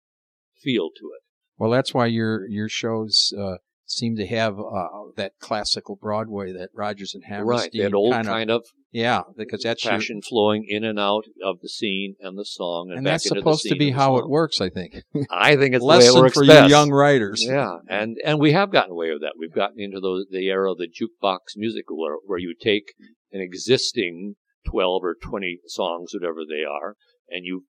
feel 0.60 0.90
to 0.90 1.06
it. 1.16 1.22
Well, 1.56 1.70
that's 1.70 1.94
why 1.94 2.06
your 2.06 2.46
your 2.48 2.68
shows 2.68 3.32
uh, 3.38 3.56
seem 3.92 4.16
to 4.16 4.26
have 4.26 4.58
uh, 4.58 4.88
that 5.16 5.32
classical 5.40 5.96
Broadway, 5.96 6.52
that 6.52 6.70
Rodgers 6.74 7.14
and 7.14 7.24
Hammerstein 7.24 7.82
right, 7.82 7.90
that 7.90 7.94
old 7.94 8.12
kind 8.12 8.26
kind, 8.26 8.50
of, 8.50 8.62
of 8.62 8.66
yeah, 8.90 9.22
because 9.36 9.62
that's 9.62 9.84
your, 9.84 9.92
passion 9.92 10.20
flowing 10.22 10.66
in 10.68 10.84
and 10.84 10.98
out 10.98 11.24
of 11.44 11.60
the 11.60 11.68
scene 11.68 12.14
and 12.20 12.38
the 12.38 12.44
song, 12.44 12.88
and, 12.88 12.98
and 12.98 13.04
back 13.04 13.14
that's 13.14 13.26
into 13.26 13.34
the 13.34 13.40
supposed 13.40 13.64
to 13.64 13.76
be 13.76 13.90
how 13.90 14.16
it 14.16 14.28
works. 14.28 14.60
I 14.60 14.70
think 14.70 14.96
I 15.30 15.56
think 15.56 15.74
it's 15.74 15.82
the 15.82 15.88
way 15.88 15.96
it 15.96 15.98
lesson 15.98 16.20
works 16.20 16.34
for 16.34 16.46
best. 16.46 16.68
you 16.68 16.76
young 16.76 16.90
writers. 16.90 17.44
Yeah, 17.46 17.78
and 17.88 18.16
and 18.24 18.38
we 18.38 18.52
have 18.52 18.70
gotten 18.72 18.92
away 18.92 19.10
with 19.10 19.22
that. 19.22 19.34
We've 19.38 19.54
gotten 19.54 19.80
into 19.80 20.00
those 20.00 20.26
the 20.30 20.48
era 20.48 20.72
of 20.72 20.78
the 20.78 20.88
jukebox 20.88 21.56
musical, 21.56 21.98
where, 21.98 22.16
where 22.26 22.38
you 22.38 22.54
take 22.60 22.94
an 23.32 23.40
existing 23.40 24.34
twelve 24.66 25.04
or 25.04 25.16
twenty 25.20 25.60
songs, 25.66 26.12
whatever 26.12 26.40
they 26.48 26.64
are, 26.64 26.96
and 27.28 27.44
you 27.44 27.64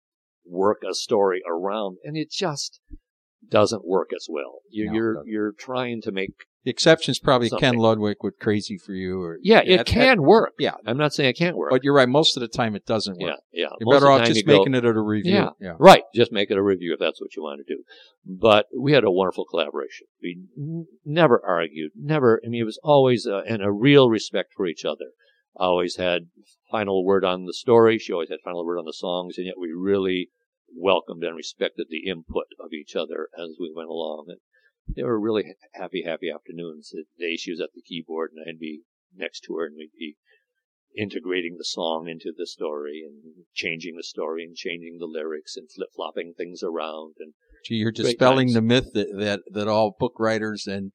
work 0.44 0.78
a 0.88 0.94
story 0.94 1.40
around, 1.48 1.98
and 2.04 2.16
it 2.16 2.30
just 2.30 2.80
doesn't 3.50 3.84
work 3.86 4.10
as 4.14 4.26
well. 4.30 4.60
You, 4.70 4.86
No, 4.86 4.92
you're 4.94 5.22
you're 5.26 5.52
trying 5.52 6.00
to 6.02 6.12
make 6.12 6.30
The 6.64 6.70
exception's 6.70 7.18
probably 7.18 7.50
Ken 7.50 7.74
Ludwig 7.74 8.18
with 8.22 8.38
"Crazy 8.38 8.78
for 8.78 8.92
You." 8.92 9.20
Or 9.20 9.38
yeah, 9.42 9.60
it 9.64 9.78
that- 9.78 9.86
can 9.86 10.22
work. 10.22 10.52
yeah. 10.58 10.74
I'm 10.86 10.96
not 10.96 11.12
saying 11.12 11.30
it 11.30 11.36
can't 11.36 11.56
work. 11.56 11.70
But 11.70 11.82
you're 11.84 11.94
right. 11.94 12.08
Most 12.08 12.36
of 12.36 12.40
the 12.40 12.48
time, 12.48 12.76
it 12.76 12.86
doesn't 12.86 13.18
work. 13.20 13.38
yeah, 13.52 13.62
yeah. 13.64 13.68
You're 13.80 13.86
Most 13.86 13.94
better 13.96 14.10
off 14.12 14.26
just 14.26 14.36
you 14.38 14.44
go, 14.44 14.58
making 14.58 14.74
it 14.74 14.84
a 14.84 14.92
review. 15.00 15.32
Yeah. 15.34 15.50
yeah. 15.60 15.74
Right. 15.78 16.04
Just 16.14 16.30
make 16.32 16.50
it 16.50 16.56
a 16.56 16.62
review 16.62 16.92
if 16.94 17.00
that's 17.00 17.20
what 17.20 17.34
you 17.36 17.42
want 17.42 17.60
to 17.66 17.74
do. 17.74 17.82
But 18.24 18.66
we 18.78 18.92
had 18.92 19.02
a 19.04 19.10
wonderful 19.10 19.44
collaboration. 19.44 20.06
We 20.22 20.38
n- 20.56 20.86
never 21.04 21.42
argued, 21.44 21.90
never, 21.96 22.40
I 22.44 22.48
mean, 22.48 22.62
it 22.62 22.64
was 22.64 22.78
always 22.84 23.26
a, 23.26 23.42
and 23.48 23.62
a 23.62 23.72
real 23.72 24.08
respect 24.08 24.52
for 24.56 24.66
each 24.66 24.84
other. 24.84 25.10
I 25.58 25.64
always 25.64 25.96
had 25.96 26.28
final 26.70 27.04
word 27.04 27.24
on 27.24 27.44
the 27.44 27.52
story. 27.52 27.98
She 27.98 28.12
always 28.12 28.30
had 28.30 28.38
final 28.44 28.64
word 28.64 28.78
on 28.78 28.86
the 28.86 28.92
songs. 28.94 29.36
And 29.36 29.46
yet 29.46 29.56
we 29.60 29.70
really 29.76 30.30
welcomed 30.76 31.22
and 31.24 31.36
respected 31.36 31.86
the 31.90 32.08
input 32.08 32.46
of 32.58 32.72
each 32.72 32.94
other 32.96 33.28
as 33.38 33.56
we 33.60 33.72
went 33.74 33.88
along. 33.88 34.26
And 34.28 34.38
they 34.96 35.02
were 35.02 35.20
really 35.20 35.54
happy, 35.74 36.02
happy 36.04 36.30
afternoons. 36.30 36.90
The 36.90 37.04
day 37.18 37.36
she 37.36 37.52
was 37.52 37.60
at 37.60 37.70
the 37.74 37.82
keyboard 37.82 38.30
and 38.34 38.44
I'd 38.48 38.58
be 38.58 38.82
next 39.14 39.40
to 39.46 39.54
her 39.56 39.66
and 39.66 39.76
we'd 39.76 39.90
be 39.98 40.16
integrating 40.96 41.56
the 41.56 41.64
song 41.64 42.06
into 42.08 42.32
the 42.36 42.46
story 42.46 43.02
and 43.04 43.44
changing 43.54 43.96
the 43.96 44.02
story 44.02 44.44
and 44.44 44.54
changing 44.54 44.98
the 44.98 45.06
lyrics 45.06 45.56
and 45.56 45.68
flip 45.74 45.88
flopping 45.94 46.34
things 46.36 46.62
around 46.62 47.14
and 47.18 47.32
Gee, 47.64 47.76
you're 47.76 47.92
dispelling 47.92 48.52
the 48.52 48.60
myth 48.60 48.88
that, 48.94 49.06
that, 49.18 49.40
that 49.52 49.68
all 49.68 49.94
book 49.98 50.14
writers 50.18 50.66
and, 50.66 50.90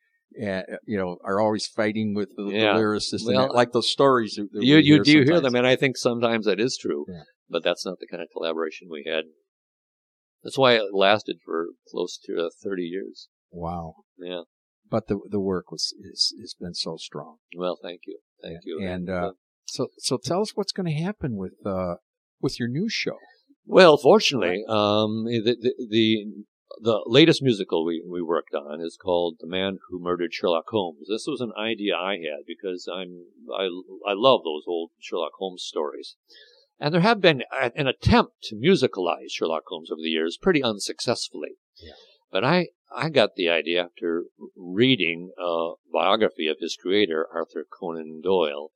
uh, 0.46 0.64
you 0.86 0.98
know, 0.98 1.18
are 1.24 1.40
always 1.40 1.66
fighting 1.66 2.14
with 2.14 2.30
the, 2.36 2.44
Yeah. 2.52 2.74
the 2.74 2.80
lyricists. 2.82 3.26
Well, 3.26 3.50
like 3.54 3.72
those 3.72 3.90
stories. 3.90 4.34
That 4.36 4.50
that 4.52 4.66
you 4.66 4.78
you 4.78 5.04
do 5.04 5.24
hear 5.24 5.40
them 5.40 5.56
and 5.56 5.66
I 5.66 5.76
think 5.78 5.98
sometimes 5.98 6.46
that 6.46 6.60
is 6.60 6.78
true 6.80 7.06
Yeah. 7.08 7.24
but 7.50 7.64
that's 7.64 7.86
not 7.86 8.00
the 8.00 8.08
kind 8.08 8.22
of 8.22 8.30
collaboration 8.32 8.90
we 8.92 9.06
had 9.08 9.24
that's 10.44 10.58
why 10.58 10.74
it 10.74 10.84
lasted 10.94 11.38
for 11.44 11.68
close 11.90 12.18
to 12.26 12.46
uh, 12.46 12.50
30 12.64 12.84
years 12.84 13.28
Wow. 13.52 13.96
yeah 14.18 14.42
But 14.90 15.08
the 15.08 15.20
the 15.30 15.40
work 15.40 15.72
was 15.72 15.94
is 16.14 16.34
has 16.42 16.54
been 16.60 16.74
so 16.74 16.98
strong. 16.98 17.38
well 17.56 17.78
thank 17.82 18.02
you 18.06 18.20
thank 18.42 18.60
you 18.66 18.80
And 18.84 19.10
uh, 19.10 19.32
so 19.66 19.88
so 19.98 20.18
tell 20.18 20.42
us 20.42 20.52
what's 20.56 20.72
going 20.72 20.88
to 20.94 21.04
happen 21.08 21.36
with 21.36 21.56
uh 21.66 21.96
with 22.42 22.60
your 22.60 22.70
new 22.70 22.88
show. 22.90 23.18
Well, 23.66 23.98
fortunately, 23.98 24.64
um, 24.70 25.26
the, 25.26 25.56
the 25.66 25.74
the 25.96 26.08
the 26.90 26.98
latest 27.06 27.42
musical 27.42 27.84
we, 27.86 28.02
we 28.08 28.22
worked 28.22 28.54
on 28.54 28.80
is 28.80 28.96
called 29.06 29.38
"The 29.42 29.48
Man 29.48 29.80
Who 29.90 30.00
Murdered 30.00 30.34
Sherlock 30.34 30.68
Holmes." 30.70 31.08
This 31.10 31.26
was 31.28 31.42
an 31.42 31.52
idea 31.60 31.96
I 31.96 32.14
had 32.28 32.46
because 32.54 32.88
I'm 32.88 33.26
I 33.64 33.66
I 34.12 34.14
love 34.16 34.42
those 34.46 34.64
old 34.68 34.92
Sherlock 35.00 35.34
Holmes 35.40 35.64
stories, 35.64 36.16
and 36.80 36.94
there 36.94 37.02
have 37.02 37.22
been 37.22 37.44
a- 37.52 37.72
an 37.76 37.88
attempt 37.88 38.44
to 38.44 38.56
musicalize 38.56 39.32
Sherlock 39.32 39.64
Holmes 39.68 39.92
over 39.92 40.02
the 40.02 40.10
years, 40.10 40.38
pretty 40.38 40.64
unsuccessfully. 40.64 41.58
Yeah. 41.82 41.94
But 42.32 42.44
I 42.44 42.70
I 42.94 43.10
got 43.10 43.36
the 43.36 43.50
idea 43.50 43.84
after 43.84 44.26
reading 44.56 45.32
a 45.38 45.74
biography 45.92 46.48
of 46.48 46.58
his 46.60 46.76
creator, 46.76 47.28
Arthur 47.34 47.66
Conan 47.70 48.22
Doyle, 48.22 48.72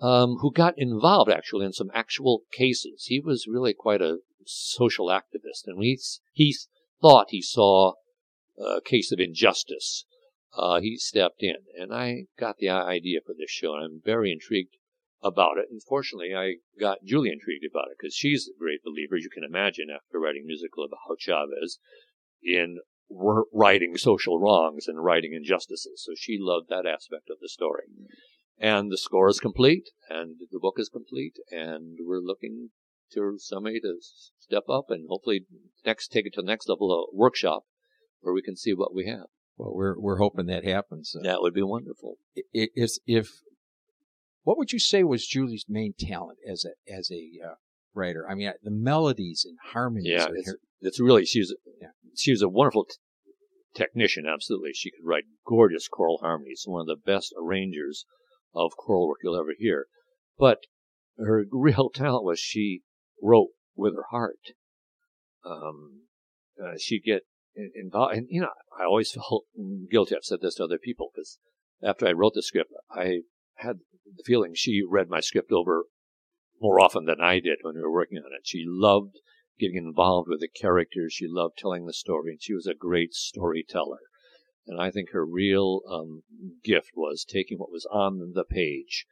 um, 0.00 0.36
who 0.40 0.52
got 0.52 0.74
involved 0.78 1.30
actually 1.30 1.66
in 1.66 1.72
some 1.72 1.90
actual 1.92 2.42
cases. 2.52 3.06
He 3.06 3.18
was 3.18 3.46
really 3.48 3.74
quite 3.74 4.00
a 4.00 4.18
social 4.44 5.06
activist, 5.06 5.66
and 5.66 5.82
he 5.82 5.98
he 6.32 6.54
thought 7.00 7.30
he 7.30 7.42
saw 7.42 7.94
a 8.58 8.80
case 8.80 9.12
of 9.12 9.20
injustice. 9.20 10.04
Uh, 10.52 10.80
he 10.80 10.96
stepped 10.96 11.42
in, 11.42 11.56
and 11.78 11.94
I 11.94 12.26
got 12.38 12.58
the 12.58 12.68
idea 12.68 13.20
for 13.24 13.34
this 13.36 13.50
show, 13.50 13.74
and 13.74 13.84
I'm 13.84 14.02
very 14.04 14.32
intrigued 14.32 14.76
about 15.22 15.58
it. 15.58 15.66
And 15.70 15.82
fortunately, 15.82 16.34
I 16.34 16.56
got 16.80 17.04
Julie 17.04 17.32
intrigued 17.32 17.64
about 17.68 17.90
it 17.90 17.96
because 17.98 18.14
she's 18.14 18.48
a 18.48 18.58
great 18.58 18.82
believer, 18.84 19.16
as 19.16 19.24
you 19.24 19.30
can 19.30 19.44
imagine, 19.44 19.86
after 19.94 20.18
writing 20.18 20.44
musical 20.46 20.84
about 20.84 21.18
Chavez, 21.18 21.78
in 22.42 22.78
righting 23.52 23.96
social 23.96 24.38
wrongs 24.38 24.86
and 24.86 25.02
righting 25.02 25.32
injustices. 25.34 26.02
So 26.04 26.12
she 26.16 26.36
loved 26.38 26.68
that 26.68 26.86
aspect 26.86 27.30
of 27.30 27.38
the 27.40 27.48
story. 27.48 27.84
And 28.60 28.90
the 28.90 28.98
score 28.98 29.28
is 29.28 29.40
complete, 29.40 29.88
and 30.10 30.36
the 30.50 30.58
book 30.58 30.74
is 30.78 30.88
complete, 30.88 31.36
and 31.50 31.98
we're 32.04 32.20
looking 32.20 32.70
to 33.12 33.36
somebody 33.38 33.80
to 33.80 33.94
step 34.38 34.64
up 34.68 34.86
and 34.90 35.06
hopefully 35.08 35.46
next 35.86 36.08
take 36.08 36.26
it 36.26 36.34
to 36.34 36.42
the 36.42 36.46
next 36.46 36.68
level 36.68 36.92
of 36.92 37.16
workshop 37.16 37.64
where 38.20 38.34
we 38.34 38.42
can 38.42 38.56
see 38.56 38.74
what 38.74 38.94
we 38.94 39.06
have. 39.06 39.26
Well, 39.56 39.74
we're 39.74 39.98
we're 39.98 40.18
hoping 40.18 40.46
that 40.46 40.64
happens. 40.64 41.14
Uh, 41.16 41.22
that 41.22 41.40
would 41.40 41.54
be 41.54 41.62
wonderful. 41.62 42.16
If, 42.52 42.90
if 43.06 43.28
what 44.48 44.56
would 44.56 44.72
you 44.72 44.78
say 44.78 45.04
was 45.04 45.26
Julie's 45.26 45.66
main 45.68 45.92
talent 46.00 46.38
as 46.50 46.64
a 46.64 46.70
as 46.90 47.10
a 47.12 47.28
uh, 47.46 47.54
writer? 47.92 48.26
I 48.26 48.34
mean, 48.34 48.50
the 48.62 48.70
melodies 48.70 49.44
and 49.46 49.58
harmonies. 49.74 50.10
Yeah, 50.10 50.28
it's, 50.34 50.54
it's, 50.80 50.98
really 50.98 51.26
she's 51.26 51.54
yeah. 51.82 51.88
she 52.16 52.30
was 52.30 52.40
a 52.40 52.48
wonderful 52.48 52.86
t- 52.86 52.94
technician. 53.74 54.24
Absolutely, 54.26 54.70
she 54.72 54.90
could 54.90 55.04
write 55.04 55.24
gorgeous 55.46 55.86
choral 55.86 56.20
harmonies. 56.22 56.62
One 56.64 56.80
of 56.80 56.86
the 56.86 56.96
best 56.96 57.34
arrangers 57.38 58.06
of 58.54 58.72
choral 58.78 59.08
work 59.08 59.18
you'll 59.22 59.38
ever 59.38 59.52
hear. 59.58 59.88
But 60.38 60.60
her 61.18 61.44
real 61.52 61.90
talent 61.90 62.24
was 62.24 62.40
she 62.40 62.80
wrote 63.22 63.50
with 63.76 63.96
her 63.96 64.06
heart. 64.10 64.54
Um, 65.44 66.04
uh, 66.58 66.78
she'd 66.78 67.04
get 67.04 67.24
involved, 67.74 68.16
and 68.16 68.26
you 68.30 68.40
know, 68.40 68.48
I 68.80 68.84
always 68.84 69.12
felt 69.28 69.44
guilty. 69.90 70.16
I've 70.16 70.24
said 70.24 70.40
this 70.40 70.54
to 70.54 70.64
other 70.64 70.78
people 70.78 71.10
because 71.14 71.38
after 71.82 72.06
I 72.06 72.12
wrote 72.12 72.32
the 72.34 72.42
script, 72.42 72.72
I 72.90 73.18
had 73.56 73.80
the 74.18 74.24
feeling 74.26 74.52
she 74.54 74.82
read 74.86 75.08
my 75.08 75.20
script 75.20 75.52
over 75.52 75.84
more 76.60 76.80
often 76.80 77.04
than 77.06 77.20
I 77.20 77.40
did 77.40 77.58
when 77.62 77.76
we 77.76 77.80
were 77.80 77.92
working 77.92 78.18
on 78.18 78.32
it. 78.34 78.42
She 78.44 78.64
loved 78.66 79.16
getting 79.58 79.76
involved 79.76 80.28
with 80.28 80.40
the 80.40 80.48
characters. 80.48 81.12
She 81.12 81.26
loved 81.28 81.56
telling 81.56 81.86
the 81.86 81.92
story, 81.92 82.32
and 82.32 82.42
she 82.42 82.54
was 82.54 82.66
a 82.66 82.74
great 82.74 83.14
storyteller. 83.14 84.00
And 84.66 84.80
I 84.80 84.90
think 84.90 85.10
her 85.10 85.24
real 85.24 85.80
um, 85.90 86.22
gift 86.62 86.90
was 86.94 87.24
taking 87.24 87.58
what 87.58 87.72
was 87.72 87.86
on 87.90 88.32
the 88.34 88.44
page, 88.44 89.06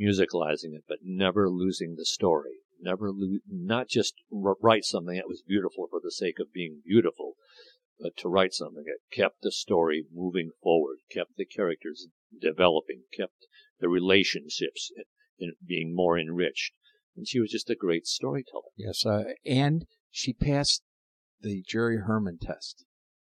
musicalizing 0.00 0.72
it, 0.74 0.84
but 0.88 0.98
never 1.02 1.48
losing 1.50 1.96
the 1.96 2.06
story. 2.06 2.60
Never 2.80 3.10
lo- 3.12 3.38
not 3.48 3.88
just 3.88 4.14
write 4.30 4.84
something 4.84 5.16
that 5.16 5.28
was 5.28 5.42
beautiful 5.46 5.86
for 5.90 6.00
the 6.02 6.10
sake 6.10 6.38
of 6.40 6.52
being 6.52 6.80
beautiful, 6.84 7.34
but 8.00 8.16
to 8.18 8.28
write 8.28 8.52
something 8.52 8.84
that 8.84 9.16
kept 9.16 9.42
the 9.42 9.52
story 9.52 10.06
moving 10.12 10.50
forward, 10.62 10.98
kept 11.12 11.36
the 11.36 11.44
characters 11.44 12.08
developing, 12.40 13.02
kept 13.16 13.46
the 13.80 13.88
relationships 13.88 14.90
being 15.66 15.94
more 15.94 16.18
enriched. 16.18 16.72
And 17.16 17.28
she 17.28 17.40
was 17.40 17.50
just 17.50 17.70
a 17.70 17.76
great 17.76 18.06
storyteller. 18.06 18.70
Yes, 18.76 19.06
uh, 19.06 19.24
and 19.46 19.86
she 20.10 20.32
passed 20.32 20.82
the 21.40 21.62
Jerry 21.66 21.98
Herman 21.98 22.38
test. 22.40 22.84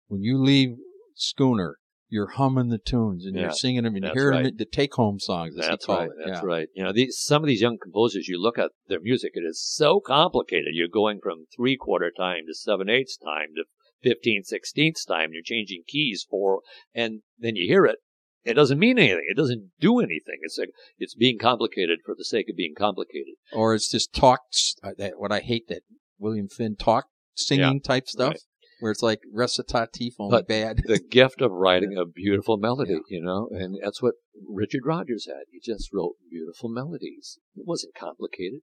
When 0.08 0.22
you 0.22 0.38
leave 0.38 0.76
Schooner, 1.14 1.76
you're 2.08 2.30
humming 2.30 2.68
the 2.68 2.78
tunes 2.78 3.26
and 3.26 3.34
yeah, 3.34 3.42
you're 3.42 3.52
singing 3.52 3.82
them 3.82 3.96
and 3.96 4.04
you 4.04 4.12
hear 4.12 4.30
right. 4.30 4.56
the 4.56 4.64
take 4.64 4.94
home 4.94 5.18
songs, 5.18 5.58
as 5.58 5.66
that's 5.66 5.88
right, 5.88 6.08
it. 6.08 6.12
That's 6.24 6.42
yeah. 6.42 6.46
right. 6.46 6.68
You 6.74 6.84
know, 6.84 6.92
these, 6.92 7.18
some 7.18 7.42
of 7.42 7.48
these 7.48 7.60
young 7.60 7.78
composers, 7.82 8.28
you 8.28 8.40
look 8.40 8.58
at 8.58 8.70
their 8.88 9.00
music, 9.00 9.32
it 9.34 9.40
is 9.40 9.60
so 9.60 10.00
complicated. 10.00 10.68
You're 10.72 10.88
going 10.88 11.18
from 11.22 11.46
three 11.54 11.76
quarter 11.76 12.12
time 12.16 12.44
to 12.46 12.54
seven 12.54 12.88
eighths 12.88 13.18
time 13.18 13.48
to 13.56 13.64
15 14.02 14.44
sixteenths 14.44 15.04
time. 15.04 15.30
You're 15.32 15.42
changing 15.42 15.82
keys 15.86 16.24
for, 16.28 16.60
and 16.94 17.22
then 17.38 17.56
you 17.56 17.66
hear 17.68 17.84
it. 17.84 17.98
It 18.46 18.54
doesn't 18.54 18.78
mean 18.78 18.98
anything. 18.98 19.26
It 19.28 19.36
doesn't 19.36 19.70
do 19.80 19.98
anything. 20.00 20.38
It's 20.42 20.58
like, 20.58 20.70
it's 20.98 21.14
being 21.14 21.38
complicated 21.38 22.00
for 22.04 22.14
the 22.16 22.24
sake 22.24 22.46
of 22.48 22.56
being 22.56 22.74
complicated. 22.76 23.34
Or 23.52 23.74
it's 23.74 23.90
just 23.90 24.14
talk, 24.14 24.40
uh, 24.82 24.92
that, 24.98 25.14
what 25.18 25.32
I 25.32 25.40
hate 25.40 25.68
that 25.68 25.82
William 26.18 26.48
Finn 26.48 26.76
talk 26.76 27.06
singing 27.34 27.74
yeah, 27.74 27.80
type 27.82 28.08
stuff. 28.08 28.30
Right 28.30 28.40
where 28.80 28.92
it's 28.92 29.02
like 29.02 29.20
recitative 29.32 30.14
only 30.18 30.36
but 30.36 30.48
bad. 30.48 30.82
the 30.84 30.98
gift 31.10 31.40
of 31.40 31.50
writing 31.50 31.96
a 31.96 32.04
beautiful 32.04 32.56
melody, 32.56 32.92
yeah. 32.92 32.98
you 33.08 33.22
know, 33.22 33.48
and 33.50 33.78
that's 33.82 34.02
what 34.02 34.14
Richard 34.46 34.82
Rodgers 34.84 35.26
had. 35.26 35.44
He 35.50 35.60
just 35.60 35.90
wrote 35.92 36.16
beautiful 36.30 36.68
melodies. 36.68 37.38
It 37.54 37.64
wasn't 37.66 37.94
complicated. 37.94 38.60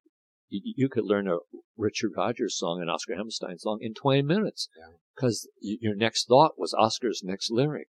You, 0.50 0.62
you 0.76 0.90
could 0.90 1.06
learn 1.06 1.28
a 1.28 1.38
Richard 1.78 2.12
Rodgers 2.16 2.58
song, 2.58 2.82
an 2.82 2.90
Oscar 2.90 3.16
Hammerstein 3.16 3.58
song, 3.58 3.80
in 3.82 3.94
20 3.94 4.22
minutes 4.22 4.70
because 5.16 5.50
yeah. 5.62 5.78
your 5.82 5.96
next 5.96 6.28
thought 6.28 6.54
was 6.58 6.74
Oscar's 6.78 7.22
next 7.24 7.50
lyric, 7.52 7.88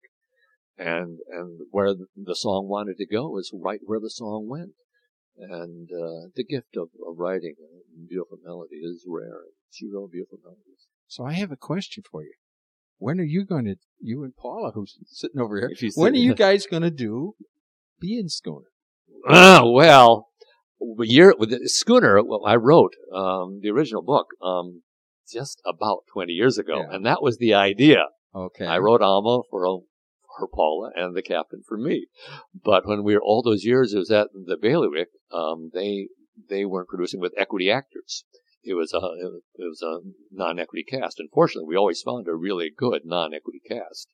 and 0.77 1.19
and 1.29 1.61
where 1.71 1.93
the 1.93 2.35
song 2.35 2.67
wanted 2.67 2.97
to 2.97 3.05
go 3.05 3.37
is 3.37 3.51
right 3.53 3.79
where 3.83 3.99
the 3.99 4.09
song 4.09 4.47
went. 4.49 4.71
And 5.35 5.89
uh, 5.91 6.29
the 6.35 6.43
gift 6.43 6.77
of, 6.77 6.89
of 7.07 7.17
writing 7.17 7.55
a 7.59 8.07
beautiful 8.07 8.37
melody 8.43 8.75
is 8.75 9.03
rare. 9.07 9.41
She 9.71 9.87
wrote 9.91 10.11
beautiful 10.11 10.37
melodies. 10.43 10.85
So 11.07 11.25
I 11.25 11.33
have 11.33 11.51
a 11.51 11.57
question 11.57 12.03
for 12.09 12.21
you. 12.23 12.33
When 12.99 13.19
are 13.19 13.25
you 13.25 13.43
going 13.43 13.65
to, 13.65 13.75
you 13.99 14.23
and 14.23 14.35
Paula, 14.35 14.71
who's 14.73 14.97
sitting 15.07 15.41
over 15.41 15.57
here, 15.57 15.91
when 15.95 16.13
are 16.13 16.17
you 16.17 16.35
guys 16.47 16.67
going 16.67 16.83
to 16.83 16.91
do 16.91 17.33
Be 17.99 18.17
in 18.17 18.29
Schooner? 18.29 18.67
Oh, 19.27 19.71
well, 19.71 20.27
year 20.99 21.33
with 21.37 21.49
the 21.49 21.67
Schooner, 21.67 22.23
well, 22.23 22.45
I 22.45 22.55
wrote 22.55 22.93
um, 23.13 23.59
the 23.61 23.69
original 23.71 24.03
book 24.03 24.27
um, 24.41 24.83
just 25.31 25.61
about 25.65 26.03
20 26.13 26.31
years 26.31 26.57
ago, 26.57 26.77
yeah. 26.77 26.95
and 26.95 27.05
that 27.05 27.21
was 27.21 27.37
the 27.37 27.53
idea. 27.53 28.05
Okay. 28.35 28.65
I 28.65 28.77
wrote 28.79 29.01
Alma 29.01 29.43
for 29.49 29.65
for 30.37 30.47
Paula 30.47 30.91
and 30.95 31.15
the 31.15 31.21
captain 31.21 31.61
for 31.67 31.77
me. 31.77 32.07
But 32.53 32.87
when 32.87 33.03
we 33.03 33.15
were 33.15 33.23
all 33.23 33.41
those 33.41 33.65
years, 33.65 33.93
it 33.93 33.99
was 33.99 34.11
at 34.11 34.29
the 34.33 34.57
Bailiwick. 34.57 35.09
Um, 35.31 35.71
they 35.73 36.09
they 36.49 36.65
weren't 36.65 36.89
producing 36.89 37.19
with 37.19 37.33
equity 37.37 37.69
actors 37.69 38.25
it 38.63 38.75
was 38.75 38.93
a 38.93 38.97
it 38.97 39.67
was 39.67 39.81
a 39.81 39.99
non-equity 40.31 40.83
cast. 40.83 41.19
Unfortunately, 41.19 41.67
we 41.67 41.75
always 41.75 42.01
found 42.01 42.27
a 42.27 42.35
really 42.35 42.71
good 42.75 43.01
non-equity 43.05 43.61
cast, 43.67 44.09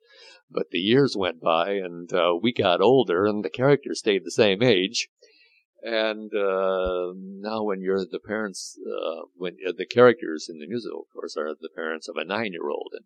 but 0.50 0.72
the 0.72 0.80
years 0.80 1.16
went 1.18 1.40
by 1.40 1.74
and 1.74 2.12
uh, 2.12 2.34
we 2.42 2.52
got 2.52 2.82
older, 2.82 3.26
and 3.26 3.44
the 3.44 3.50
characters 3.50 4.00
stayed 4.00 4.26
the 4.26 4.32
same 4.32 4.64
age. 4.64 5.10
And 5.82 6.34
uh, 6.34 7.14
now, 7.16 7.64
when 7.64 7.82
you're 7.82 8.06
the 8.06 8.20
parents, 8.20 8.78
uh, 8.86 9.28
when 9.36 9.58
uh, 9.66 9.72
the 9.78 9.86
characters 9.86 10.48
in 10.50 10.60
the 10.60 10.68
musical, 10.68 11.02
of 11.02 11.14
course, 11.14 11.38
are 11.38 11.54
the 11.54 11.70
parents 11.74 12.10
of 12.10 12.18
a 12.18 12.26
nine-year-old, 12.26 12.92
and 12.94 13.06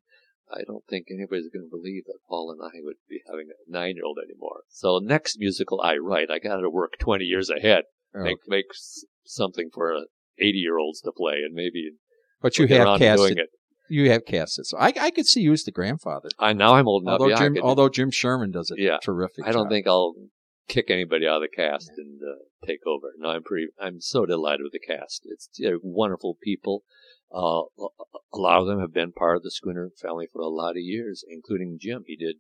I 0.51 0.63
don't 0.65 0.83
think 0.89 1.07
anybody's 1.09 1.49
going 1.49 1.65
to 1.65 1.69
believe 1.69 2.03
that 2.05 2.19
Paul 2.27 2.51
and 2.51 2.61
I 2.61 2.79
would 2.83 2.97
be 3.09 3.21
having 3.27 3.47
a 3.47 3.71
nine-year-old 3.71 4.19
anymore. 4.23 4.61
So, 4.69 4.99
next 4.99 5.37
musical 5.39 5.81
I 5.81 5.97
write, 5.97 6.29
I 6.29 6.39
got 6.39 6.57
to 6.57 6.69
work 6.69 6.93
20 6.99 7.25
years 7.25 7.49
ahead. 7.49 7.83
Okay. 8.15 8.23
Make 8.23 8.37
make 8.47 8.65
something 9.25 9.69
for 9.73 9.95
80 10.39 10.57
year 10.57 10.77
olds 10.77 11.01
to 11.01 11.11
play 11.11 11.37
and 11.43 11.53
maybe. 11.53 11.91
But 12.41 12.57
you 12.57 12.67
have 12.67 12.99
casted. 12.99 13.39
It. 13.39 13.49
You 13.89 14.11
have 14.11 14.25
cast 14.25 14.59
it. 14.59 14.65
So 14.65 14.77
I, 14.77 14.93
I 14.99 15.11
could 15.11 15.25
see 15.25 15.41
you 15.41 15.53
as 15.53 15.63
the 15.63 15.71
grandfather. 15.71 16.29
I 16.39 16.53
now 16.53 16.75
I'm 16.75 16.87
old 16.87 17.03
enough. 17.03 17.19
Although, 17.19 17.29
yeah, 17.29 17.37
Jim, 17.37 17.57
although 17.61 17.89
Jim 17.89 18.11
Sherman 18.11 18.51
does 18.51 18.71
it 18.71 18.81
yeah, 18.81 18.97
terrific. 19.03 19.45
I 19.45 19.51
don't 19.51 19.65
job. 19.65 19.69
think 19.69 19.87
I'll 19.87 20.13
kick 20.67 20.89
anybody 20.89 21.27
out 21.27 21.43
of 21.43 21.49
the 21.49 21.55
cast 21.55 21.91
and 21.97 22.19
uh, 22.21 22.43
take 22.65 22.85
over. 22.85 23.13
No, 23.17 23.29
I'm 23.29 23.43
pretty. 23.43 23.67
I'm 23.79 24.01
so 24.01 24.25
delighted 24.25 24.63
with 24.63 24.73
the 24.73 24.79
cast. 24.79 25.25
It's 25.25 25.49
wonderful 25.81 26.37
people. 26.41 26.83
Uh, 27.33 27.63
a 28.33 28.37
lot 28.37 28.61
of 28.61 28.67
them 28.67 28.79
have 28.79 28.93
been 28.93 29.11
part 29.11 29.37
of 29.37 29.43
the 29.43 29.51
Schooner 29.51 29.89
family 30.01 30.27
for 30.31 30.41
a 30.41 30.47
lot 30.47 30.71
of 30.71 30.83
years, 30.83 31.23
including 31.27 31.79
Jim. 31.79 32.03
He 32.05 32.15
did, 32.15 32.37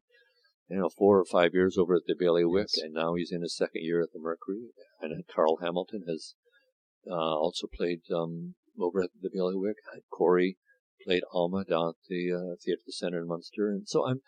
you 0.69 0.77
know, 0.77 0.89
four 0.89 1.19
or 1.19 1.25
five 1.25 1.53
years 1.53 1.77
over 1.77 1.95
at 1.95 2.03
the 2.05 2.15
Bailiwick, 2.17 2.67
yes. 2.75 2.83
and 2.83 2.93
now 2.93 3.15
he's 3.15 3.31
in 3.31 3.41
his 3.41 3.55
second 3.55 3.83
year 3.83 4.01
at 4.01 4.09
the 4.13 4.19
Mercury. 4.19 4.69
And 5.01 5.23
Carl 5.33 5.57
Hamilton 5.61 6.03
has 6.07 6.35
uh, 7.09 7.13
also 7.13 7.67
played 7.73 8.01
um, 8.13 8.55
over 8.79 9.01
at 9.01 9.09
the 9.19 9.29
Bailiwick. 9.33 9.77
Corey 10.11 10.57
played 11.05 11.23
Alma 11.33 11.63
down 11.65 11.89
at 11.89 11.95
the 12.07 12.31
uh, 12.31 12.55
Theatre 12.63 12.81
Center 12.89 13.21
in 13.21 13.27
Munster, 13.27 13.69
and 13.69 13.87
so 13.87 14.07
I'm 14.07 14.21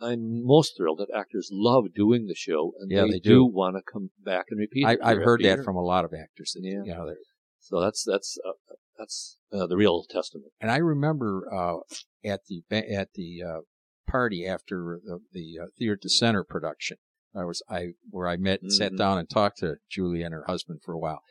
I'm 0.00 0.44
most 0.44 0.74
thrilled 0.76 0.98
that 0.98 1.16
actors 1.16 1.48
love 1.52 1.84
doing 1.94 2.26
the 2.26 2.34
show, 2.34 2.72
and 2.78 2.90
yeah, 2.90 3.02
they, 3.02 3.12
they 3.12 3.18
do, 3.18 3.44
want 3.44 3.76
to 3.76 3.82
come 3.90 4.10
back 4.22 4.46
and 4.50 4.58
repeat. 4.58 4.86
It. 4.86 5.00
I, 5.02 5.10
have 5.10 5.22
heard 5.22 5.40
that 5.40 5.44
year. 5.44 5.62
from 5.64 5.76
a 5.76 5.82
lot 5.82 6.04
of 6.04 6.12
actors. 6.12 6.52
That, 6.54 6.62
yeah, 6.64 6.82
you 6.84 6.94
know, 6.94 7.14
so 7.60 7.80
that's 7.80 8.04
that's 8.04 8.36
uh, 8.46 8.74
that's 8.98 9.38
uh, 9.52 9.66
the 9.66 9.76
real 9.76 10.04
testament. 10.08 10.52
And 10.60 10.70
I 10.70 10.76
remember 10.76 11.48
uh, 11.52 11.78
at 12.24 12.40
the 12.46 12.62
at 12.70 13.08
the 13.14 13.42
uh, 13.42 13.60
party 14.06 14.46
after 14.46 15.00
the, 15.04 15.20
the 15.32 15.58
uh, 15.62 15.66
Theatre 15.78 15.96
to 16.02 16.08
Center 16.10 16.44
production, 16.44 16.98
I 17.34 17.44
was 17.44 17.62
I 17.70 17.92
where 18.10 18.28
I 18.28 18.36
met 18.36 18.60
and 18.60 18.70
mm-hmm. 18.70 18.76
sat 18.76 18.96
down 18.96 19.18
and 19.18 19.28
talked 19.30 19.58
to 19.58 19.76
Julie 19.90 20.22
and 20.22 20.34
her 20.34 20.44
husband 20.46 20.80
for 20.84 20.92
a 20.92 20.98
while, 20.98 21.22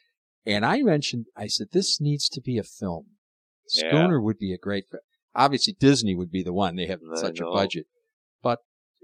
and 0.46 0.66
I 0.66 0.82
mentioned, 0.82 1.26
I 1.36 1.48
said, 1.48 1.68
this 1.72 2.00
needs 2.00 2.30
to 2.30 2.42
be 2.42 2.58
a 2.58 2.64
film. 2.64 3.08
Schooner 3.68 4.18
yeah. 4.18 4.24
would 4.24 4.38
be 4.38 4.54
a 4.54 4.58
great, 4.58 4.86
obviously 5.34 5.76
Disney 5.80 6.16
would 6.16 6.32
be 6.32 6.44
the 6.44 6.54
one. 6.54 6.76
They 6.76 6.86
have 6.86 7.00
I 7.16 7.20
such 7.20 7.40
know. 7.40 7.50
a 7.50 7.54
budget. 7.54 7.88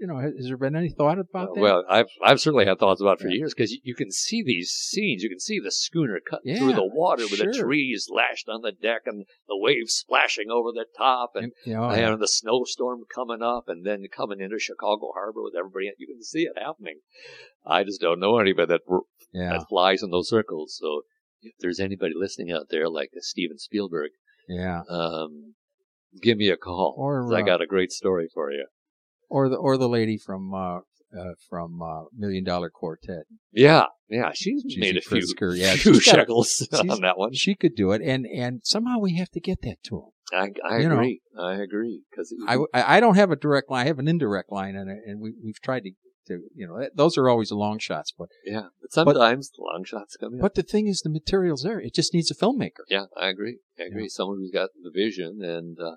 You 0.02 0.08
know, 0.08 0.18
has, 0.18 0.46
there 0.48 0.56
been 0.56 0.74
any 0.74 0.88
thought 0.90 1.20
about 1.20 1.50
Uh, 1.50 1.54
that? 1.54 1.60
well, 1.60 1.84
I've 1.88 2.08
I've 2.24 2.40
certainly 2.40 2.66
had 2.66 2.80
thoughts 2.80 3.00
about 3.00 3.20
it 3.20 3.22
for 3.22 3.28
Yeah. 3.28 3.36
years 3.36 3.54
because 3.54 3.70
you, 3.70 3.78
you 3.84 3.94
can 3.94 4.10
see 4.10 4.42
these 4.42 4.70
scenes. 4.72 5.22
You 5.22 5.28
can 5.28 5.38
see 5.38 5.60
the 5.60 5.70
schooner 5.70 6.18
cutting 6.28 6.52
Yeah, 6.52 6.58
through 6.58 6.72
the 6.72 6.84
water 6.92 7.22
with 7.30 7.38
the 7.38 7.56
trees 7.56 8.08
lashed 8.10 8.48
on 8.48 8.62
the 8.62 8.72
deck 8.72 9.02
and 9.06 9.26
the 9.46 9.56
waves 9.56 9.94
splashing 9.94 10.50
over 10.50 10.72
the 10.72 10.86
top 10.98 11.36
and. 11.36 11.52
you 11.64 11.74
know, 11.74 11.88
and 11.88 12.20
the 12.20 12.26
snowstorm 12.26 13.04
coming 13.14 13.42
up 13.42 13.68
and 13.68 13.86
then 13.86 14.04
coming 14.10 14.40
into 14.40 14.58
Chicago 14.58 15.12
Harbor 15.14 15.40
with 15.40 15.54
everybody. 15.56 15.92
You 15.98 16.08
can 16.08 16.20
see 16.24 16.42
it 16.46 16.58
happening. 16.58 16.98
I 17.64 17.84
just 17.84 18.00
don't 18.00 18.18
know 18.18 18.38
anybody 18.38 18.66
that 18.66 18.80
yeah, 19.32 19.50
that 19.50 19.68
flies 19.68 20.02
in 20.02 20.10
those 20.10 20.28
circles. 20.28 20.76
So 20.80 21.02
if 21.42 21.52
there's 21.60 21.78
anybody 21.78 22.14
listening 22.16 22.50
out 22.50 22.70
there 22.70 22.88
like 22.88 23.10
Steven 23.18 23.58
Spielberg, 23.58 24.10
yeah. 24.48 24.82
um, 24.88 25.54
give 26.20 26.38
me 26.38 26.48
a 26.48 26.56
call. 26.56 26.96
Or, 26.98 27.22
'cause 27.22 27.32
I 27.32 27.42
uh, 27.42 27.44
got 27.44 27.60
a 27.62 27.66
great 27.66 27.92
story 27.92 28.28
for 28.34 28.50
you. 28.50 28.66
Or 29.32 29.48
the 29.48 29.56
or 29.56 29.78
the 29.78 29.88
lady 29.88 30.18
from 30.18 30.52
uh, 30.52 30.80
uh, 31.18 31.32
from 31.48 31.80
uh, 31.80 32.04
Million 32.14 32.44
Dollar 32.44 32.68
Quartet. 32.68 33.24
Yeah, 33.50 33.84
yeah, 34.10 34.32
she's 34.34 34.62
Susie 34.62 34.80
made 34.80 34.96
a 34.98 35.00
few, 35.00 35.26
yeah, 35.54 35.74
few 35.74 35.94
she's 35.94 36.04
got 36.04 36.14
shekels 36.16 36.68
on 36.90 37.00
that 37.00 37.16
one. 37.16 37.32
She 37.32 37.54
could 37.54 37.74
do 37.74 37.92
it, 37.92 38.02
and 38.02 38.26
and 38.26 38.60
somehow 38.62 38.98
we 38.98 39.16
have 39.16 39.30
to 39.30 39.40
get 39.40 39.62
that 39.62 39.82
to 39.84 39.96
him. 39.96 40.10
I, 40.34 40.50
I 40.68 40.78
you 40.80 40.88
know. 40.88 40.96
agree. 40.96 41.20
I 41.38 41.54
agree 41.54 42.02
because 42.10 42.34
I, 42.46 42.58
I 42.74 43.00
don't 43.00 43.16
have 43.16 43.30
a 43.30 43.36
direct 43.36 43.70
line. 43.70 43.84
I 43.84 43.88
have 43.88 43.98
an 43.98 44.08
indirect 44.08 44.52
line, 44.52 44.76
and 44.76 44.90
and 44.90 45.20
we 45.20 45.34
we've 45.42 45.60
tried 45.60 45.84
to 45.84 45.92
to 46.26 46.40
you 46.54 46.66
know 46.66 46.86
those 46.94 47.18
are 47.18 47.28
always 47.28 47.50
long 47.50 47.78
shots, 47.78 48.12
but 48.16 48.28
yeah, 48.44 48.68
but 48.80 48.92
sometimes 48.92 49.50
long 49.58 49.84
shots 49.84 50.16
come 50.18 50.34
in. 50.34 50.40
but 50.40 50.54
the 50.54 50.62
thing 50.62 50.86
is, 50.86 51.00
the 51.00 51.10
material's 51.10 51.62
there. 51.62 51.80
It 51.80 51.94
just 51.94 52.14
needs 52.14 52.30
a 52.30 52.34
filmmaker. 52.34 52.84
Yeah, 52.88 53.06
I 53.18 53.28
agree. 53.28 53.58
I 53.78 53.84
agree. 53.84 54.08
Someone 54.08 54.38
who's 54.38 54.52
got 54.52 54.70
the 54.82 54.90
vision 54.90 55.40
and 55.42 55.78
uh, 55.80 55.96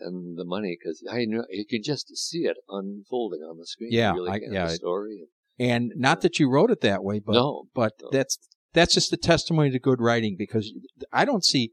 and 0.00 0.36
the 0.36 0.44
money, 0.44 0.76
because 0.78 1.02
I 1.10 1.24
know 1.24 1.44
you 1.50 1.66
can 1.66 1.82
just 1.82 2.16
see 2.16 2.44
it 2.46 2.56
unfolding 2.68 3.40
on 3.40 3.58
the 3.58 3.66
screen. 3.66 3.90
Yeah, 3.92 4.12
really 4.12 4.30
I- 4.30 4.40
yeah, 4.50 4.66
the 4.66 4.74
story. 4.74 5.26
And 5.58 5.92
not 5.94 6.22
that 6.22 6.38
you 6.40 6.50
wrote 6.50 6.70
it 6.70 6.80
that 6.80 7.04
way, 7.04 7.20
but 7.20 7.34
no, 7.34 7.68
but 7.74 7.92
no. 8.02 8.08
that's 8.10 8.38
that's 8.72 8.94
just 8.94 9.12
a 9.12 9.16
testimony 9.16 9.70
to 9.70 9.78
good 9.78 10.00
writing 10.00 10.34
because 10.36 10.72
I 11.12 11.24
don't 11.24 11.44
see 11.44 11.70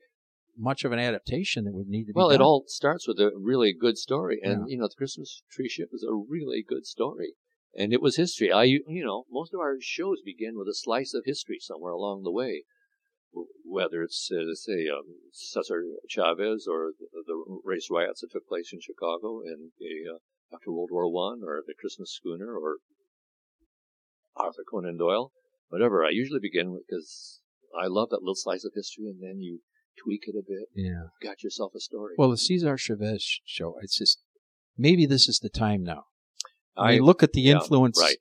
much 0.57 0.83
of 0.83 0.91
an 0.91 0.99
adaptation 0.99 1.63
that 1.65 1.73
would 1.73 1.87
need 1.87 2.05
to 2.05 2.13
be 2.13 2.17
well, 2.17 2.29
it 2.29 2.41
all 2.41 2.65
starts 2.67 3.07
with 3.07 3.19
a 3.19 3.31
really 3.35 3.73
good 3.73 3.97
story, 3.97 4.39
and 4.43 4.69
you 4.69 4.77
know, 4.77 4.87
the 4.87 4.95
Christmas 4.95 5.41
tree 5.51 5.69
ship 5.69 5.89
is 5.91 6.03
a 6.07 6.13
really 6.13 6.63
good 6.67 6.85
story, 6.85 7.33
and 7.73 7.91
it 7.93 8.01
was 8.01 8.17
history. 8.17 8.51
I, 8.51 8.63
you 8.63 9.03
know, 9.03 9.25
most 9.31 9.53
of 9.53 9.59
our 9.59 9.77
shows 9.79 10.19
begin 10.23 10.57
with 10.57 10.67
a 10.67 10.75
slice 10.75 11.13
of 11.13 11.23
history 11.25 11.57
somewhere 11.59 11.93
along 11.93 12.23
the 12.23 12.31
way. 12.31 12.65
Whether 13.63 14.03
it's, 14.03 14.29
uh, 14.31 14.53
say, 14.53 14.87
um, 14.89 15.05
Cesar 15.31 15.83
Chavez 16.09 16.67
or 16.69 16.91
the, 16.99 17.07
the 17.25 17.59
race 17.63 17.87
riots 17.89 18.21
that 18.21 18.31
took 18.31 18.47
place 18.47 18.71
in 18.73 18.79
Chicago 18.81 19.39
in 19.41 19.71
the, 19.79 20.11
uh, 20.13 20.17
after 20.53 20.71
World 20.71 20.89
War 20.91 21.09
One, 21.11 21.39
or 21.45 21.61
the 21.65 21.73
Christmas 21.79 22.11
schooner, 22.11 22.53
or 22.57 22.77
Arthur 24.35 24.63
Conan 24.69 24.97
Doyle, 24.97 25.31
whatever. 25.69 26.03
I 26.03 26.09
usually 26.11 26.39
begin 26.41 26.71
with 26.71 26.83
because 26.87 27.39
I 27.79 27.87
love 27.87 28.09
that 28.09 28.21
little 28.21 28.35
slice 28.35 28.65
of 28.65 28.73
history, 28.75 29.05
and 29.07 29.21
then 29.21 29.39
you 29.41 29.59
tweak 30.03 30.23
it 30.27 30.35
a 30.37 30.43
bit. 30.47 30.67
yeah. 30.75 31.03
Got 31.21 31.43
yourself 31.43 31.71
a 31.75 31.79
story. 31.79 32.15
Well, 32.17 32.29
the 32.31 32.37
Cesar 32.37 32.77
Chavez 32.77 33.21
sh- 33.23 33.39
show. 33.45 33.75
It's 33.81 33.97
just 33.97 34.19
maybe 34.77 35.05
this 35.05 35.27
is 35.29 35.39
the 35.39 35.49
time 35.49 35.83
now. 35.83 36.05
I, 36.77 36.95
I 36.95 36.97
look 36.99 37.21
at 37.23 37.33
the 37.33 37.41
yeah, 37.41 37.53
influence. 37.53 37.99
right. 38.01 38.17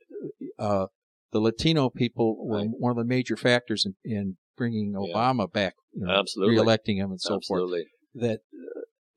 Uh, 0.59 0.87
the 1.33 1.41
Latino 1.41 1.89
people 1.91 2.37
were 2.45 2.59
Right. 2.59 2.69
one 2.79 2.91
of 2.91 2.97
the 2.97 3.05
major 3.05 3.37
factors 3.37 3.87
in, 3.87 3.95
in 4.05 4.37
bringing 4.61 4.93
Yeah. 4.93 5.15
Obama 5.15 5.51
back, 5.51 5.75
you 5.95 6.05
know, 6.05 6.13
Absolutely. 6.13 6.57
re-electing 6.57 6.99
him 6.99 7.11
and 7.11 7.21
so 7.21 7.41
forth. 7.49 7.63
Absolutely. 7.63 7.85
That 8.15 8.41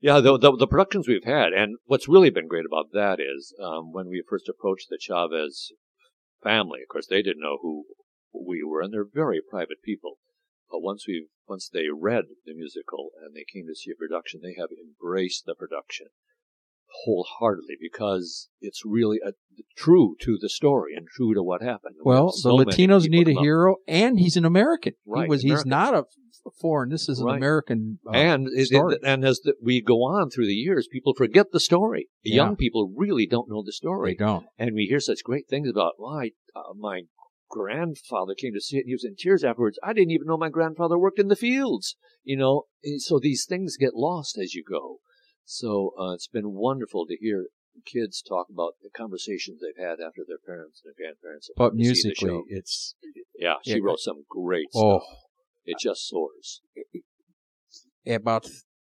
Yeah, 0.00 0.20
the, 0.20 0.38
the 0.44 0.50
the 0.64 0.72
productions 0.74 1.06
we've 1.06 1.30
had, 1.38 1.52
and 1.60 1.76
what's 1.90 2.08
really 2.14 2.30
been 2.30 2.48
great 2.52 2.66
about 2.70 2.88
that 3.00 3.18
is 3.20 3.54
um, 3.68 3.92
when 3.96 4.06
we 4.08 4.22
first 4.28 4.48
approached 4.48 4.88
the 4.88 4.98
Chavez 5.06 5.72
family. 6.42 6.80
Of 6.82 6.88
course, 6.88 7.08
they 7.08 7.22
didn't 7.22 7.46
know 7.46 7.58
who 7.64 7.84
we 8.32 8.58
were, 8.68 8.80
and 8.82 8.92
they're 8.92 9.20
very 9.24 9.40
private 9.54 9.80
people. 9.90 10.14
But 10.70 10.80
once 10.90 11.02
we 11.08 11.28
once 11.46 11.68
they 11.68 11.86
read 12.08 12.24
the 12.46 12.54
musical 12.54 13.10
and 13.22 13.30
they 13.34 13.46
came 13.52 13.66
to 13.66 13.74
see 13.74 13.92
a 13.92 14.00
production, 14.02 14.40
they 14.42 14.56
have 14.60 14.72
embraced 14.72 15.44
the 15.44 15.54
production 15.54 16.08
wholeheartedly 17.04 17.76
because 17.80 18.48
it's 18.60 18.82
really 18.84 19.18
a, 19.26 19.32
true 19.76 20.14
to 20.20 20.38
the 20.40 20.48
story 20.48 20.94
and 20.96 21.06
true 21.08 21.34
to 21.34 21.42
what 21.42 21.62
happened. 21.62 21.96
Well, 22.04 22.30
so 22.32 22.56
the 22.56 22.64
Latinos 22.64 23.08
need 23.08 23.28
a 23.28 23.34
hero, 23.34 23.76
and 23.88 24.18
he's 24.18 24.36
an 24.36 24.44
American. 24.44 24.94
He 25.04 25.10
Right, 25.12 25.28
was. 25.28 25.42
He's 25.42 25.50
American. 25.64 25.70
not 25.70 25.94
a 25.94 26.04
foreign. 26.60 26.90
This 26.90 27.08
is 27.08 27.20
an 27.20 27.26
Right. 27.26 27.36
American. 27.38 27.98
Uh, 28.06 28.10
and 28.12 28.48
it, 28.48 28.68
it- 28.70 29.00
and 29.04 29.24
as 29.24 29.40
the, 29.40 29.54
we 29.62 29.80
go 29.80 30.02
on 30.04 30.30
through 30.30 30.46
the 30.46 30.52
years, 30.54 30.86
people 30.90 31.14
forget 31.16 31.52
the 31.52 31.60
story. 31.60 32.08
The 32.22 32.30
Yeah. 32.30 32.36
Young 32.36 32.56
people 32.56 32.92
really 32.94 33.26
don't 33.26 33.48
know 33.48 33.62
the 33.64 33.72
story. 33.72 34.12
they 34.12 34.24
don't. 34.24 34.46
and 34.58 34.74
we 34.74 34.86
hear 34.86 35.00
such 35.00 35.24
great 35.24 35.48
things 35.48 35.68
about. 35.68 35.94
Well, 35.98 36.22
uh, 36.54 36.74
my 36.76 37.02
grandfather 37.48 38.34
came 38.34 38.52
to 38.54 38.60
see 38.60 38.76
it. 38.76 38.80
and 38.80 38.88
He 38.88 38.94
was 38.94 39.04
in 39.04 39.14
tears 39.16 39.44
afterwards. 39.44 39.78
I 39.82 39.92
didn't 39.92 40.10
even 40.10 40.26
know 40.26 40.36
my 40.36 40.48
grandfather 40.48 40.98
worked 40.98 41.18
in 41.18 41.28
the 41.28 41.36
fields. 41.36 41.96
You 42.22 42.36
know, 42.36 42.64
and 42.82 43.00
so 43.02 43.18
these 43.18 43.44
things 43.48 43.76
get 43.78 43.94
lost 43.94 44.38
as 44.38 44.54
you 44.54 44.64
go. 44.68 44.98
So 45.44 45.92
uh, 45.98 46.12
it's 46.12 46.28
been 46.28 46.52
wonderful 46.52 47.06
to 47.06 47.16
hear 47.16 47.46
kids 47.84 48.22
talk 48.22 48.46
about 48.52 48.74
the 48.82 48.90
conversations 48.90 49.60
they've 49.60 49.84
had 49.84 49.98
after 50.00 50.22
their 50.26 50.38
parents 50.44 50.82
and 50.84 50.94
their 50.96 51.06
grandparents. 51.06 51.50
But 51.56 51.70
come 51.70 51.78
to 51.78 51.84
see 51.84 52.02
the 52.02 52.26
musically, 52.26 52.42
it's 52.48 52.94
yeah, 53.38 53.54
she 53.64 53.72
yeah, 53.72 53.78
wrote 53.82 53.98
some 53.98 54.24
great 54.28 54.68
oh, 54.74 55.00
stuff. 55.00 55.08
It 55.64 55.78
just 55.80 56.08
soars. 56.08 56.60
about 58.06 58.46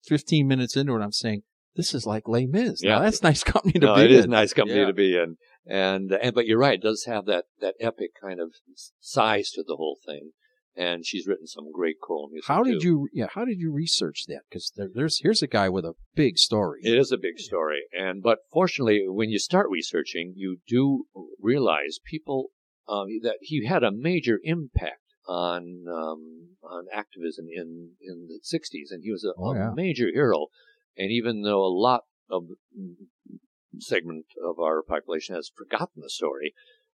15 0.08 0.48
minutes 0.48 0.76
into 0.76 0.96
it, 0.96 1.02
I'm 1.02 1.12
saying, 1.12 1.44
this 1.76 1.94
is 1.94 2.06
like 2.06 2.28
Les 2.28 2.46
Mis. 2.46 2.82
Yeah. 2.82 2.96
Now, 2.96 3.02
that's 3.02 3.22
nice 3.24 3.44
company 3.44 3.74
to 3.74 3.80
no, 3.80 3.96
be 3.96 4.02
it 4.04 4.12
in. 4.12 4.20
is 4.20 4.28
nice 4.28 4.54
company 4.54 4.80
Yeah. 4.80 4.88
to 4.88 4.94
be 4.94 5.16
in, 5.16 5.38
and 5.66 6.12
and 6.12 6.34
but 6.34 6.46
you're 6.46 6.60
right, 6.60 6.76
it 6.76 6.82
does 6.82 7.06
have 7.06 7.26
that 7.26 7.46
that 7.60 7.76
epic 7.80 8.12
kind 8.20 8.40
of 8.40 8.54
size 9.00 9.52
to 9.52 9.64
the 9.66 9.76
whole 9.76 10.00
thing, 10.06 10.32
and 10.76 11.06
she's 11.06 11.28
written 11.28 11.48
some 11.48 11.72
great 11.72 11.98
choral 12.02 12.30
music. 12.30 12.48
How 12.48 12.64
did 12.64 12.82
too. 12.82 12.88
you, 12.88 13.10
yeah, 13.14 13.28
how 13.34 13.46
did 13.46 13.60
you 13.60 13.72
research 13.72 14.26
that? 14.28 14.42
Because 14.50 14.72
there, 14.76 14.90
there's, 14.94 15.20
here's 15.22 15.42
a 15.42 15.48
guy 15.48 15.70
with 15.70 15.86
a 15.86 15.94
big 16.16 16.38
story. 16.38 16.80
It 16.84 16.98
is 16.98 17.12
a 17.12 17.18
big 17.18 17.40
story, 17.40 17.82
and 17.98 18.22
but 18.22 18.40
fortunately, 18.52 19.06
when 19.08 19.30
you 19.30 19.40
start 19.40 19.68
researching, 19.70 20.34
you 20.36 20.58
do 20.68 21.06
realize 21.42 22.00
people 22.06 22.48
um, 22.88 23.08
that 23.24 23.38
he 23.42 23.66
had 23.66 23.84
a 23.84 23.92
major 23.92 24.40
impact 24.44 25.02
on 25.28 25.86
um, 25.92 26.50
on 26.64 26.86
activism 26.94 27.46
in 27.52 27.92
in 28.02 28.28
the 28.28 28.40
'60s, 28.44 28.92
and 28.92 29.02
he 29.04 29.12
was 29.12 29.24
a, 29.24 29.34
Oh, 29.38 29.52
a 29.52 29.56
yeah. 29.56 29.72
major 29.76 30.08
hero. 30.14 30.48
And 30.98 31.12
even 31.12 31.42
though 31.42 31.64
a 31.66 31.68
lot 31.68 32.04
of 32.30 32.44
segment 33.80 34.26
of 34.44 34.60
our 34.60 34.82
population 34.82 35.36
has 35.36 35.52
forgotten 35.56 36.02
the 36.02 36.10
story, 36.10 36.54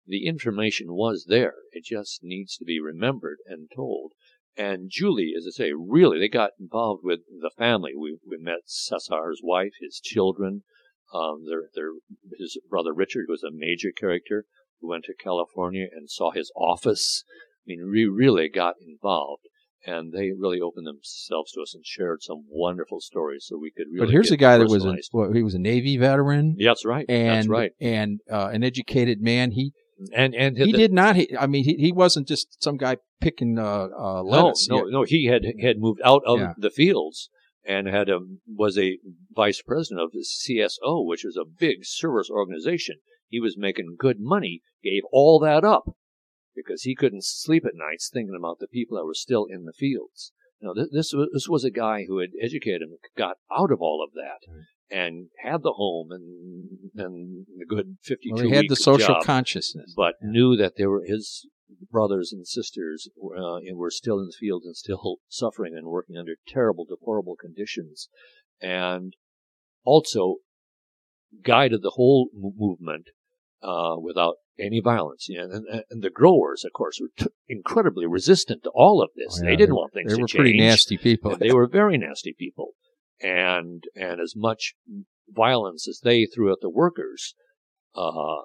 the 0.10 0.26
information 0.26 0.88
was 0.89 1.28
there. 1.30 1.54
It 1.72 1.86
just 1.86 2.19
needs 2.24 2.58
to 2.58 2.65
be 2.65 2.80
remembered 2.80 3.38
and 3.45 3.69
told. 3.74 4.13
And 4.58 4.89
Julie, 4.89 5.34
as 5.38 5.45
I 5.48 5.52
say, 5.52 5.72
really, 5.74 6.19
they 6.19 6.28
got 6.28 6.52
involved 6.60 7.02
with 7.04 7.19
the 7.30 7.52
family. 7.56 7.91
We, 7.98 8.17
we 8.28 8.38
met 8.38 8.65
Cesar's 8.65 9.39
wife, 9.43 9.74
his 9.80 10.02
children, 10.04 10.63
um, 11.13 11.45
their, 11.48 11.69
their, 11.76 11.91
his 12.38 12.60
brother 12.69 12.93
Richard, 12.93 13.28
was 13.30 13.43
a 13.43 13.52
major 13.54 13.91
character, 13.98 14.45
who 14.82 14.89
went 14.89 15.06
to 15.06 15.13
California 15.13 15.86
and 15.91 16.10
saw 16.10 16.32
his 16.32 16.52
office. 16.56 17.24
I 17.28 17.63
mean, 17.67 17.89
we 17.91 18.06
really 18.06 18.50
got 18.50 18.76
involved. 18.86 19.43
And 19.86 20.12
they 20.12 20.32
really 20.38 20.60
opened 20.60 20.86
themselves 20.86 21.54
to 21.54 21.62
us 21.62 21.74
and 21.74 21.86
shared 21.86 22.22
some 22.22 22.43
wonderful 22.50 23.00
stories 23.00 23.45
so 23.48 23.58
we 23.58 23.72
could 23.72 23.86
really. 23.89 24.08
but 24.08 24.12
here's 24.12 24.30
get 24.30 24.34
a 24.34 24.38
guy 24.38 24.58
that 24.58 24.67
was 24.67 24.84
a, 24.84 24.98
well, 25.13 25.32
he 25.32 25.41
was 25.41 25.54
a 25.54 25.60
Navy 25.60 25.95
veteran. 25.95 26.56
Yeah, 26.58 26.72
that's 26.72 26.86
right. 26.86 27.06
And, 27.08 27.38
that's 27.38 27.48
right. 27.48 27.72
and, 27.80 28.19
uh, 28.30 28.50
an 28.52 28.65
educated 28.65 29.22
man. 29.22 29.52
He, 29.52 29.72
And 30.14 30.34
and 30.36 30.58
he 30.58 30.72
the- 30.72 30.78
did 30.78 30.94
not, 30.94 31.16
he, 31.18 31.36
I 31.38 31.46
mean, 31.48 31.64
he, 31.66 31.74
he 31.76 31.92
wasn't 31.92 32.28
just 32.28 32.62
some 32.64 32.78
guy 32.78 32.98
picking, 33.22 33.58
uh, 33.60 33.64
uh, 33.98 34.22
no, 34.24 34.24
lettuce. 34.24 34.68
no, 34.70 34.78
Yeah. 34.78 34.92
no. 34.92 35.04
He 35.04 35.26
had 35.26 35.44
had 35.62 35.78
moved 35.80 36.02
out 36.04 36.24
of 36.26 36.40
Yeah. 36.40 36.54
the 36.58 36.70
fields 36.70 37.30
and 37.66 37.88
had 37.88 38.10
a 38.10 38.20
was 38.48 38.78
a 38.78 38.98
vice 39.36 39.62
president 39.62 40.02
of 40.02 40.12
the 40.12 40.24
CSO, 40.24 41.06
which 41.06 41.24
was 41.26 41.36
a 41.38 41.46
big 41.46 41.80
service 41.84 42.30
organization. 42.30 42.98
He 43.28 43.40
was 43.40 43.58
making 43.58 43.96
good 44.00 44.18
money, 44.20 44.62
gave 44.84 45.04
all 45.12 45.40
that 45.40 45.64
up 45.64 45.84
because 46.56 46.84
he 46.84 46.96
couldn't 46.96 47.24
sleep 47.24 47.64
at 47.66 47.74
nights 47.76 48.10
thinking 48.12 48.36
about 48.38 48.60
the 48.60 48.68
people 48.68 48.98
that 48.98 49.06
were 49.06 49.14
still 49.14 49.46
in 49.46 49.66
the 49.66 49.74
fields. 49.74 50.32
Now, 50.62 50.74
this, 50.74 50.90
this 50.92 51.14
was 51.14 51.30
this 51.34 51.48
was 51.48 51.64
a 51.64 51.72
guy 51.72 52.06
who 52.08 52.20
had 52.20 52.32
educated 52.42 52.82
him, 52.84 52.98
got 53.18 53.38
out 53.52 53.72
of 53.72 53.82
all 53.82 54.04
of 54.06 54.14
that. 54.14 54.40
And 54.91 55.28
had 55.43 55.62
the 55.63 55.73
home 55.73 56.10
and 56.12 56.80
and 56.95 57.45
the 57.58 57.65
good 57.67 57.97
fifty-two. 58.04 58.36
Well, 58.36 58.43
he 58.45 58.56
had 58.56 58.65
the 58.69 58.75
social 58.75 59.15
job 59.15 59.23
consciousness. 59.23 59.93
but 59.95 60.15
Yeah. 60.21 60.30
knew 60.32 60.56
that 60.58 60.73
there 60.78 60.89
were 60.89 61.04
his 61.06 61.47
brothers 61.91 62.34
and 62.34 62.47
sisters 62.47 63.08
uh, 63.23 63.56
and 63.58 63.78
were 63.78 63.91
still 63.91 64.19
in 64.19 64.25
the 64.25 64.36
field 64.39 64.63
and 64.65 64.75
still 64.75 65.17
suffering 65.28 65.75
and 65.78 65.86
working 65.88 66.17
under 66.17 66.36
terrible, 66.47 66.86
deplorable 66.86 67.36
conditions, 67.39 68.10
and 68.60 69.13
also 69.84 70.38
guided 71.43 71.82
the 71.84 71.91
whole 71.91 72.30
mo- 72.34 72.54
movement 72.58 73.10
uh, 73.62 73.95
without 74.02 74.36
any 74.60 74.82
violence. 74.82 75.28
You 75.30 75.38
know, 75.47 75.54
and, 75.54 75.84
and 75.91 76.02
the 76.04 76.10
growers, 76.10 76.63
of 76.65 76.73
course, 76.73 76.99
were 76.99 77.12
t- 77.17 77.32
incredibly 77.47 78.08
resistant 78.08 78.63
to 78.63 78.71
all 78.73 79.02
of 79.02 79.10
this. 79.15 79.39
Oh, 79.41 79.45
they 79.45 79.56
didn't 79.56 79.75
want 79.75 79.93
things 79.93 80.12
They 80.12 80.19
were 80.21 80.28
change. 80.28 80.36
pretty 80.41 80.58
nasty 80.58 80.97
people. 80.97 81.32
And 81.34 81.39
they 81.39 81.52
were 81.54 81.67
very 81.67 81.97
nasty 81.97 82.34
people, 82.38 82.71
and 83.21 83.84
and 83.95 84.19
as 84.19 84.34
much 84.36 84.73
violence 85.27 85.88
as 85.88 85.99
they 86.03 86.25
threw 86.25 86.51
at 86.51 86.60
the 86.62 86.69
workers, 86.69 87.36
uh, 87.95 88.41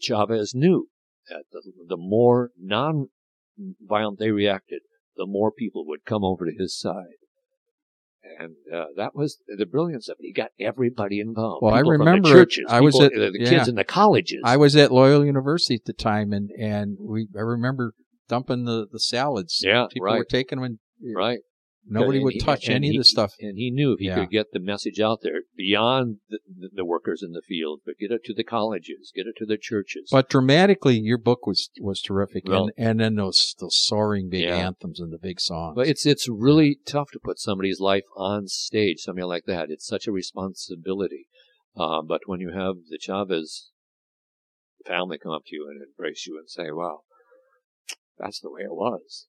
Chavez 0.00 0.54
knew 0.54 0.88
that 1.28 1.44
the, 1.52 1.62
the 1.88 1.96
more 1.96 2.50
non-violent 2.60 4.18
they 4.18 4.30
reacted, 4.30 4.80
the 5.16 5.26
more 5.26 5.50
people 5.50 5.86
would 5.86 6.04
come 6.04 6.24
over 6.24 6.44
to 6.44 6.52
his 6.56 6.78
side. 6.78 7.16
And 8.38 8.54
uh, 8.74 8.86
that 8.96 9.14
was 9.14 9.38
the 9.46 9.66
brilliance 9.66 10.08
of 10.08 10.16
it. 10.18 10.24
He 10.26 10.32
got 10.32 10.50
everybody 10.58 11.20
involved. 11.20 11.62
Well, 11.62 11.74
I 11.74 11.80
People 11.80 11.92
from 11.92 11.98
the 11.98 12.04
remember 12.06 12.28
churches. 12.30 12.64
I 12.68 12.80
was 12.80 12.98
at- 12.98 13.12
the 13.12 13.32
yeah. 13.38 13.48
kids 13.50 13.68
in 13.68 13.74
the 13.74 13.84
colleges. 13.84 14.40
I 14.44 14.56
was 14.56 14.74
at 14.76 14.90
Loyola 14.90 15.26
University 15.26 15.74
at 15.74 15.84
the 15.84 15.92
time, 15.92 16.32
and 16.32 16.50
and 16.58 16.96
we 16.98 17.28
I 17.36 17.40
remember 17.40 17.92
dumping 18.28 18.64
the 18.64 18.86
the 18.90 18.98
salads. 18.98 19.60
yeah, 19.62 19.86
People 19.92 20.06
right, 20.06 20.18
were 20.18 20.24
taking 20.24 20.58
them, 20.58 20.64
and 20.64 21.14
right. 21.14 21.40
Nobody 21.86 22.18
would 22.22 22.34
he- 22.34 22.40
touch 22.40 22.68
any 22.68 22.90
he- 22.90 22.96
of 22.96 23.00
the 23.00 23.04
stuff. 23.04 23.34
And 23.40 23.56
he 23.58 23.70
knew 23.70 23.92
if 23.92 23.98
he 24.00 24.06
Yeah. 24.06 24.20
could 24.20 24.30
get 24.30 24.52
the 24.52 24.60
message 24.60 25.00
out 25.00 25.20
there 25.22 25.42
beyond 25.56 26.18
the, 26.28 26.38
the, 26.72 26.84
workers 26.84 27.22
in 27.22 27.32
the 27.32 27.42
field, 27.42 27.80
but 27.84 27.98
get 27.98 28.10
it 28.10 28.22
to 28.24 28.34
the 28.34 28.44
colleges, 28.44 29.12
get 29.14 29.26
it 29.26 29.36
to 29.38 29.46
the 29.46 29.56
churches. 29.58 30.08
But 30.10 30.28
dramatically, 30.28 30.98
your 30.98 31.18
book 31.18 31.46
was 31.46 31.70
was 31.80 32.00
terrific, 32.00 32.44
Well- 32.46 32.64
and 32.76 32.88
and 32.88 33.00
then 33.00 33.14
those 33.16 33.54
those 33.58 33.76
soaring 33.86 34.28
big 34.28 34.42
Yeah. 34.42 34.56
anthems 34.56 35.00
and 35.00 35.12
the 35.12 35.18
big 35.18 35.40
songs. 35.40 35.74
But 35.76 35.88
it's 35.88 36.04
it's 36.06 36.28
really 36.28 36.76
tough 36.86 37.10
to 37.12 37.18
put 37.18 37.38
somebody's 37.38 37.80
life 37.80 38.04
on 38.16 38.48
stage, 38.48 39.00
something 39.00 39.24
like 39.24 39.44
that. 39.46 39.70
It's 39.70 39.86
such 39.86 40.06
a 40.06 40.12
responsibility. 40.12 41.26
Uh, 41.76 42.02
but 42.02 42.22
when 42.26 42.40
you 42.40 42.50
have 42.52 42.76
the 42.88 42.98
Chavez 43.00 43.70
family 44.86 45.18
come 45.18 45.32
up 45.32 45.42
to 45.46 45.56
you 45.56 45.66
and 45.68 45.82
embrace 45.82 46.26
you 46.26 46.38
and 46.38 46.48
say, 46.48 46.70
"Wow, 46.70 47.00
that's 48.18 48.40
the 48.40 48.50
way 48.50 48.62
it 48.62 48.70
was," 48.74 49.26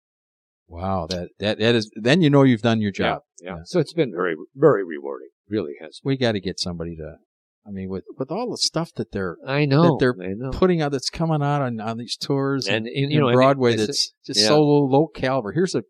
wow, 0.68 1.08
that 1.10 1.30
that 1.40 1.60
that 1.60 1.76
is. 1.76 1.92
Then 1.96 2.22
you 2.22 2.30
know 2.30 2.44
you've 2.44 2.62
done 2.62 2.82
your 2.82 2.92
job. 2.92 3.22
yeah. 3.42 3.56
Yeah. 3.58 3.58
So 3.66 3.80
it's 3.80 3.94
been 3.94 4.12
very 4.12 4.36
very 4.56 4.84
rewarding. 4.84 5.30
Really 5.50 5.74
has. 5.82 6.00
We 6.04 6.18
got 6.18 6.34
to 6.34 6.40
get 6.40 6.60
somebody 6.60 6.96
to. 6.98 7.18
I 7.68 7.72
mean, 7.72 7.90
with 7.90 8.04
with 8.18 8.32
all 8.32 8.52
the 8.52 8.58
stuff 8.58 8.94
that 8.96 9.12
they're 9.12 9.38
I 9.48 9.66
know. 9.66 9.98
they're 10.00 10.16
I 10.22 10.34
know. 10.36 10.52
putting 10.52 10.82
out, 10.82 10.92
that's 10.92 11.10
coming 11.10 11.42
out 11.42 11.62
on 11.62 11.80
on 11.82 11.98
these 11.98 12.16
tours 12.16 12.68
And, 12.68 12.86
and, 12.88 12.96
and, 12.96 13.12
you 13.12 13.18
in 13.18 13.22
know, 13.22 13.28
and 13.30 13.36
Broadway, 13.36 13.74
it's- 13.74 13.88
that's 13.88 14.14
just 14.26 14.40
yeah. 14.42 14.48
so 14.48 14.62
low, 14.64 14.86
low 14.86 15.08
caliber. 15.08 15.52
Here's 15.52 15.74
a 15.74 15.84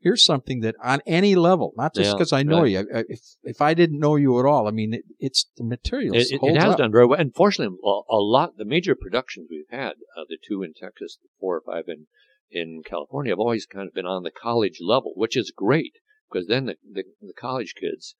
here's 0.00 0.22
something 0.22 0.60
that 0.60 0.74
on 0.82 1.00
any 1.06 1.34
level, 1.34 1.72
not 1.78 1.94
just 1.94 2.08
Yeah, 2.10 2.14
because 2.14 2.34
I 2.34 2.42
know 2.42 2.62
right. 2.62 2.70
you. 2.72 2.78
I- 2.94 3.04
If 3.08 3.20
if 3.42 3.62
I 3.62 3.72
didn't 3.72 4.00
know 4.00 4.16
you 4.16 4.38
at 4.38 4.44
all, 4.44 4.68
I 4.68 4.70
mean, 4.70 4.92
it, 4.94 5.04
it's 5.18 5.46
the 5.56 5.64
materials. 5.64 6.16
It, 6.30 6.32
it, 6.34 6.40
it 6.42 6.56
has 6.60 6.72
up. 6.72 6.78
done 6.78 6.92
very 6.92 7.06
well. 7.06 7.18
Unfortunately, 7.18 7.74
a, 7.82 7.88
a 8.10 8.20
lot, 8.20 8.58
the 8.58 8.66
major 8.66 8.94
productions 8.94 9.48
we've 9.50 9.64
had, 9.70 9.92
uh, 10.18 10.24
the 10.28 10.36
two 10.46 10.62
in 10.62 10.74
Texas, 10.74 11.16
the 11.22 11.28
four 11.40 11.56
or 11.56 11.62
five 11.64 11.84
in, 11.88 12.06
in 12.54 12.82
California, 12.88 13.32
have 13.32 13.38
always 13.38 13.66
kind 13.66 13.86
of 13.88 13.94
been 13.94 14.06
on 14.06 14.22
the 14.22 14.30
college 14.30 14.78
level, 14.80 15.12
which 15.16 15.36
is 15.36 15.52
great 15.54 15.94
because 16.30 16.46
then 16.46 16.66
the, 16.66 16.76
the, 16.90 17.04
the 17.20 17.32
college 17.38 17.74
kids 17.78 18.14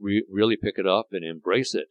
re- 0.00 0.26
really 0.30 0.56
pick 0.56 0.74
it 0.76 0.86
up 0.86 1.06
and 1.12 1.24
embrace 1.24 1.74
it. 1.74 1.86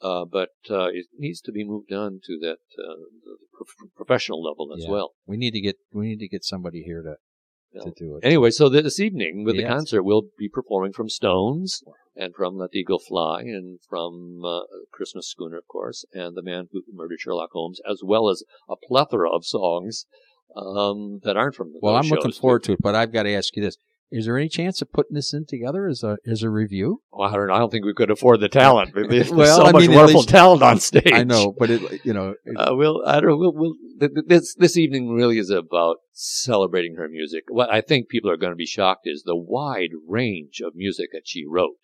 Uh, 0.00 0.24
but 0.24 0.48
uh, 0.68 0.86
it 0.86 1.06
needs 1.16 1.40
to 1.40 1.52
be 1.52 1.64
moved 1.64 1.92
on 1.92 2.18
to 2.24 2.36
that 2.40 2.58
uh, 2.76 2.96
the 3.24 3.36
prof- 3.52 3.90
professional 3.94 4.42
level 4.42 4.72
as 4.76 4.84
Yeah. 4.84 4.90
well. 4.90 5.12
We 5.26 5.36
need 5.36 5.52
to 5.52 5.60
get 5.60 5.76
we 5.92 6.08
need 6.08 6.18
to 6.18 6.28
get 6.28 6.44
somebody 6.44 6.82
here 6.82 7.02
to 7.02 7.16
to 7.84 7.92
do 7.96 8.16
it. 8.16 8.26
Anyway, 8.26 8.50
so 8.50 8.68
this 8.68 9.00
evening 9.00 9.44
with 9.44 9.56
the 9.56 9.64
concert, 9.64 10.02
we'll 10.02 10.26
be 10.38 10.48
performing 10.48 10.92
from 10.92 11.08
Stones 11.08 11.82
and 12.14 12.34
from 12.34 12.56
Let 12.56 12.70
the 12.72 12.80
Eagle 12.80 12.98
Fly 12.98 13.42
and 13.42 13.78
from 13.88 14.42
uh, 14.44 14.60
Christmas 14.92 15.28
Schooner, 15.28 15.56
of 15.58 15.66
course, 15.68 16.04
and 16.12 16.36
The 16.36 16.42
Man 16.42 16.66
Who 16.72 16.82
Murdered 16.92 17.20
Sherlock 17.20 17.50
Holmes, 17.52 17.80
as 17.88 18.02
well 18.04 18.28
as 18.28 18.42
a 18.68 18.74
plethora 18.76 19.30
of 19.30 19.46
songs 19.46 20.04
um, 20.56 21.20
that 21.24 21.36
aren't 21.36 21.54
from 21.54 21.72
the 21.72 21.78
well, 21.82 21.96
I'm 21.96 22.06
looking 22.08 22.32
forward 22.32 22.62
to 22.64 22.72
it, 22.72 22.78
but 22.82 22.94
I've 22.94 23.12
got 23.12 23.22
to 23.24 23.34
ask 23.34 23.56
you 23.56 23.62
this: 23.62 23.76
Is 24.10 24.26
there 24.26 24.36
any 24.36 24.48
chance 24.48 24.82
of 24.82 24.92
putting 24.92 25.14
this 25.14 25.32
in 25.32 25.46
together 25.46 25.86
as 25.88 26.02
a 26.02 26.18
as 26.26 26.42
a 26.42 26.50
review? 26.50 27.00
Well, 27.10 27.28
I 27.28 27.34
don't, 27.34 27.50
I 27.50 27.58
don't 27.58 27.70
think 27.70 27.84
we 27.86 27.94
could 27.94 28.10
afford 28.10 28.40
the 28.40 28.48
talent. 28.48 28.90
There's 29.08 29.30
Well, 29.30 29.56
so 29.56 29.64
I 29.66 29.72
much 29.72 29.80
mean, 29.82 29.94
wonderful 29.94 30.20
least- 30.20 30.28
talent 30.28 30.62
on 30.62 30.78
stage. 30.80 31.12
I 31.12 31.24
know, 31.24 31.54
but 31.58 31.70
it 31.70 32.04
you 32.04 32.12
know 32.12 32.34
it- 32.44 32.56
Uh, 32.56 32.74
we'll, 32.74 33.02
I 33.06 33.20
don't 33.20 33.38
we'll, 33.38 33.54
we'll, 33.54 33.74
th- 34.00 34.12
th- 34.14 34.26
this, 34.26 34.54
this 34.56 34.76
evening 34.76 35.08
really 35.10 35.38
is 35.38 35.48
about 35.50 35.96
celebrating 36.12 36.96
her 36.96 37.08
music. 37.08 37.44
What 37.48 37.70
I 37.72 37.80
think 37.80 38.08
people 38.08 38.30
are 38.30 38.36
going 38.36 38.52
to 38.52 38.56
be 38.56 38.66
shocked 38.66 39.06
is 39.06 39.22
the 39.24 39.36
wide 39.36 39.90
range 40.06 40.60
of 40.64 40.74
music 40.74 41.08
that 41.12 41.22
she 41.24 41.44
wrote. 41.48 41.76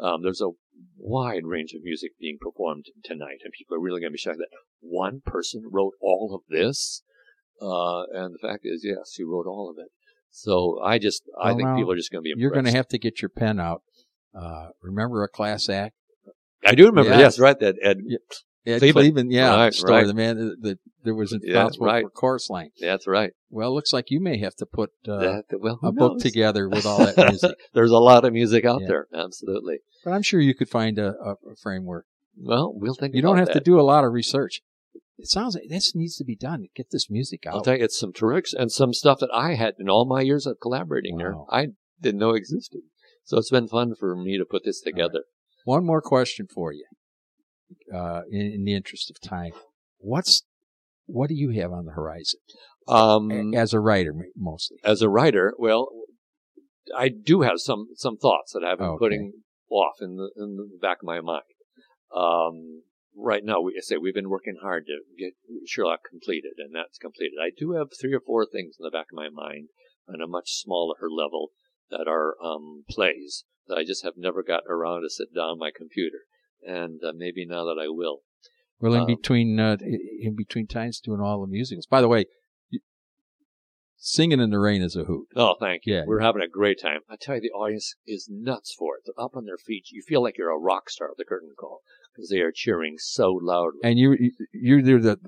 Um, 0.00 0.22
there's 0.22 0.40
a 0.40 0.50
wide 0.98 1.44
range 1.44 1.72
of 1.74 1.82
music 1.82 2.12
being 2.20 2.38
performed 2.40 2.86
tonight, 3.04 3.38
and 3.44 3.52
people 3.52 3.76
are 3.76 3.80
really 3.80 4.00
going 4.00 4.10
to 4.10 4.14
be 4.14 4.18
shocked 4.18 4.38
that 4.38 4.48
one 4.80 5.20
person 5.24 5.62
wrote 5.70 5.92
all 6.00 6.34
of 6.34 6.42
this. 6.48 7.02
Uh, 7.62 8.02
and 8.12 8.34
the 8.34 8.38
fact 8.42 8.60
is, 8.64 8.82
yes, 8.84 9.12
she 9.14 9.22
wrote 9.22 9.46
all 9.46 9.70
of 9.70 9.76
it. 9.78 9.88
So 10.30 10.80
I 10.82 10.98
just, 10.98 11.22
I 11.40 11.48
Well, 11.48 11.56
think 11.56 11.68
now, 11.68 11.76
people 11.76 11.92
are 11.92 11.96
just 11.96 12.10
going 12.10 12.22
to 12.22 12.24
be 12.24 12.30
impressed. 12.30 12.40
you're 12.42 12.50
going 12.50 12.64
to 12.64 12.72
have 12.72 12.88
to 12.88 12.98
get 12.98 13.22
your 13.22 13.28
pen 13.28 13.60
out. 13.60 13.82
Uh, 14.34 14.68
remember 14.82 15.22
a 15.22 15.28
class 15.28 15.68
act? 15.68 15.94
I 16.66 16.74
do 16.74 16.86
remember, 16.86 17.10
Yes. 17.10 17.20
yes, 17.20 17.38
right, 17.38 17.58
that 17.60 17.76
Ed, 17.82 17.98
Ed 18.64 18.80
Kleban. 18.80 19.12
Kleban, 19.12 19.26
yeah, 19.30 19.54
Right, 19.56 19.74
story. 19.74 19.92
right. 19.92 20.06
The 20.06 20.14
man 20.14 20.36
that, 20.38 20.56
that, 20.62 20.78
that 21.04 21.14
was 21.14 21.32
Yeah, 21.32 21.38
responsible 21.52 21.86
right. 21.86 22.04
for 22.04 22.10
chorus 22.10 22.48
line. 22.48 22.70
that's 22.80 23.06
right. 23.06 23.32
Well, 23.50 23.68
it 23.68 23.72
looks 23.72 23.92
like 23.92 24.10
you 24.10 24.20
may 24.20 24.38
have 24.38 24.54
to 24.56 24.66
put 24.66 24.90
uh, 25.06 25.18
that, 25.18 25.44
well, 25.60 25.78
a 25.82 25.92
book 25.92 26.18
together 26.20 26.68
with 26.68 26.86
all 26.86 26.98
that 27.04 27.16
music. 27.28 27.56
There's 27.74 27.90
a 27.90 27.98
lot 27.98 28.24
of 28.24 28.32
music 28.32 28.64
out 28.64 28.80
Yeah. 28.82 28.86
there, 28.88 29.06
absolutely. 29.14 29.78
but 30.04 30.12
I'm 30.12 30.22
sure 30.22 30.40
you 30.40 30.54
could 30.54 30.68
find 30.70 30.98
a, 30.98 31.14
a, 31.20 31.34
framework. 31.60 32.06
Well, 32.38 32.72
we'll 32.74 32.94
think. 32.94 33.14
You 33.14 33.20
don't 33.22 33.36
have 33.38 33.52
to 33.52 33.60
do 33.60 33.78
a 33.78 33.82
lot 33.82 34.04
of 34.04 34.12
research. 34.12 34.62
It 35.22 35.28
sounds 35.28 35.54
like 35.54 35.68
this 35.68 35.94
needs 35.94 36.16
to 36.16 36.24
be 36.24 36.34
done. 36.34 36.66
Get 36.74 36.90
this 36.90 37.08
music 37.08 37.46
out. 37.46 37.54
I'll 37.54 37.62
tell 37.62 37.76
you, 37.76 37.84
it's 37.84 37.98
some 37.98 38.12
tricks 38.12 38.52
and 38.52 38.72
some 38.72 38.92
stuff 38.92 39.20
that 39.20 39.30
I 39.32 39.54
had 39.54 39.74
in 39.78 39.88
all 39.88 40.04
my 40.04 40.20
years 40.20 40.46
of 40.46 40.58
collaborating 40.60 41.16
there. 41.16 41.36
I 41.48 41.68
didn't 42.00 42.18
know 42.18 42.30
existed. 42.30 42.80
So 43.22 43.38
it's 43.38 43.50
been 43.50 43.68
fun 43.68 43.94
for 43.94 44.16
me 44.16 44.36
to 44.36 44.44
put 44.44 44.64
this 44.64 44.80
together. 44.80 45.22
One 45.64 45.86
more 45.86 46.02
question 46.02 46.48
for 46.52 46.72
you, 46.72 46.86
uh, 47.94 48.22
in, 48.32 48.40
in 48.52 48.64
the 48.64 48.74
interest 48.74 49.10
of 49.12 49.20
time. 49.20 49.52
What's 49.98 50.42
what 51.06 51.28
do 51.28 51.36
you 51.36 51.50
have 51.50 51.70
on 51.70 51.84
the 51.84 51.92
horizon 51.92 52.40
Um, 52.88 53.54
as 53.54 53.72
a 53.72 53.78
writer, 53.78 54.12
mostly? 54.36 54.78
as 54.82 55.02
a 55.02 55.08
writer, 55.08 55.54
well, 55.56 55.88
I 56.96 57.08
do 57.10 57.42
have 57.42 57.60
some 57.60 57.90
some 57.94 58.16
thoughts 58.16 58.52
that 58.54 58.64
I've 58.64 58.78
been 58.78 58.88
Okay. 58.88 58.98
putting 58.98 59.32
off 59.70 59.94
in 60.00 60.16
the 60.16 60.30
in 60.36 60.56
the 60.56 60.68
back 60.80 60.98
of 61.02 61.06
my 61.06 61.20
mind. 61.20 61.44
Um, 62.12 62.82
right 63.16 63.44
now, 63.44 63.60
we 63.60 63.74
I 63.76 63.80
say 63.80 63.96
we've 63.96 64.14
been 64.14 64.30
working 64.30 64.58
hard 64.60 64.86
to 64.86 65.00
get 65.18 65.34
Sherlock 65.66 66.00
completed, 66.08 66.54
and 66.58 66.74
that's 66.74 66.98
completed. 66.98 67.38
I 67.42 67.50
do 67.56 67.72
have 67.72 67.88
three 68.00 68.14
or 68.14 68.20
four 68.20 68.46
things 68.46 68.76
in 68.78 68.84
the 68.84 68.90
back 68.90 69.06
of 69.12 69.16
my 69.16 69.28
mind 69.28 69.68
on 70.08 70.20
a 70.20 70.26
much 70.26 70.54
smaller 70.54 70.96
level 71.10 71.50
that 71.90 72.08
are 72.08 72.34
um, 72.42 72.84
plays 72.88 73.44
that 73.68 73.76
I 73.76 73.84
just 73.84 74.04
have 74.04 74.14
never 74.16 74.42
gotten 74.42 74.70
around 74.70 75.02
to 75.02 75.10
sit 75.10 75.34
down 75.34 75.50
on 75.50 75.58
my 75.58 75.70
computer, 75.74 76.18
and 76.62 77.00
uh, 77.04 77.12
maybe 77.14 77.46
now 77.46 77.64
that 77.64 77.80
I 77.80 77.88
will. 77.88 78.20
Well, 78.80 78.94
in 78.94 79.00
Um, 79.00 79.06
between 79.06 79.60
uh, 79.60 79.76
in 79.80 80.34
between 80.36 80.66
times 80.66 81.00
doing 81.00 81.20
all 81.20 81.40
the 81.40 81.46
musicals. 81.46 81.86
By 81.86 82.00
the 82.00 82.08
way, 82.08 82.26
singing 83.96 84.40
in 84.40 84.50
the 84.50 84.58
rain 84.58 84.82
is 84.82 84.96
a 84.96 85.04
hoot. 85.04 85.28
Oh, 85.36 85.54
thank 85.60 85.82
you. 85.86 85.94
Yeah. 85.94 86.02
We're 86.06 86.20
having 86.20 86.42
a 86.42 86.48
great 86.48 86.80
time. 86.80 87.00
I 87.08 87.14
tell 87.20 87.36
you, 87.36 87.42
the 87.42 87.50
audience 87.50 87.94
is 88.04 88.28
nuts 88.28 88.74
for 88.76 88.96
it. 88.96 89.02
They're 89.06 89.24
up 89.24 89.36
on 89.36 89.44
their 89.44 89.58
feet. 89.58 89.92
You 89.92 90.02
feel 90.02 90.22
like 90.22 90.36
you're 90.36 90.50
a 90.50 90.58
rock 90.58 90.90
star 90.90 91.08
of 91.08 91.16
the 91.16 91.24
curtain 91.24 91.52
call 91.56 91.82
because 92.14 92.28
they 92.30 92.40
are 92.40 92.52
cheering 92.52 92.96
so 92.98 93.32
loudly. 93.40 93.80
And 93.84 93.98
you 93.98 94.12
you- 94.18 94.32
you're 94.52 94.82
there 94.82 95.00
the 95.00 95.18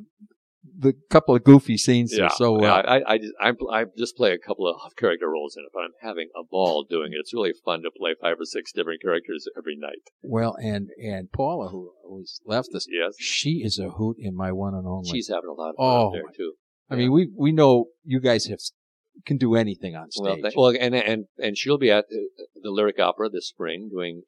the 0.77 0.95
couple 1.11 1.37
of 1.37 1.45
goofy 1.45 1.77
scenes 1.77 2.17
yeah, 2.17 2.25
are 2.25 2.31
so 2.31 2.57
uh, 2.57 2.59
well. 2.61 2.83
I, 2.87 3.03
I, 3.07 3.19
just, 3.19 3.33
I, 3.41 3.53
I 3.71 3.85
just 3.97 4.17
play 4.17 4.33
a 4.33 4.39
couple 4.39 4.67
of 4.67 4.97
character 4.97 5.29
roles 5.29 5.57
in 5.57 5.63
it, 5.63 5.71
but 5.73 5.81
I'm 5.81 5.93
having 6.01 6.31
a 6.35 6.43
ball 6.43 6.85
doing 6.89 7.13
it. 7.13 7.19
It's 7.21 7.33
really 7.35 7.53
fun 7.65 7.83
to 7.83 7.91
play 7.97 8.15
five 8.21 8.41
or 8.41 8.45
six 8.45 8.73
different 8.73 9.03
characters 9.03 9.47
every 9.57 9.77
night. 9.77 10.03
Well, 10.23 10.57
and 10.63 10.89
and 11.03 11.31
Paula, 11.31 11.69
who 11.69 11.93
who's 12.09 12.41
left 12.47 12.71
us, 12.75 12.87
Yes, 12.91 13.15
she 13.19 13.63
is 13.63 13.79
a 13.79 13.91
hoot 13.91 14.17
in 14.19 14.35
my 14.35 14.53
one 14.53 14.75
and 14.75 14.87
only. 14.87 15.11
she's 15.11 15.29
having 15.29 15.51
a 15.51 15.53
lot 15.53 15.71
of 15.71 15.77
fun 15.77 15.87
Oh, 15.87 16.11
there 16.13 16.23
too. 16.37 16.55
I 16.91 16.97
mean, 16.97 17.13
we 17.13 17.31
we 17.37 17.53
know 17.53 17.87
you 18.03 18.21
guys 18.21 18.47
have 18.47 18.59
can 19.27 19.37
do 19.37 19.55
anything 19.55 19.95
on 19.95 20.09
Well, 20.19 20.39
stage. 20.39 20.53
well, 20.57 20.75
and 20.81 20.95
and 20.95 21.27
and 21.39 21.57
she'll 21.57 21.79
be 21.79 21.91
at 21.91 22.07
the, 22.09 22.29
the 22.63 22.71
Lyric 22.71 22.99
Opera 22.99 23.29
this 23.31 23.49
spring 23.49 23.91
doing 23.93 24.23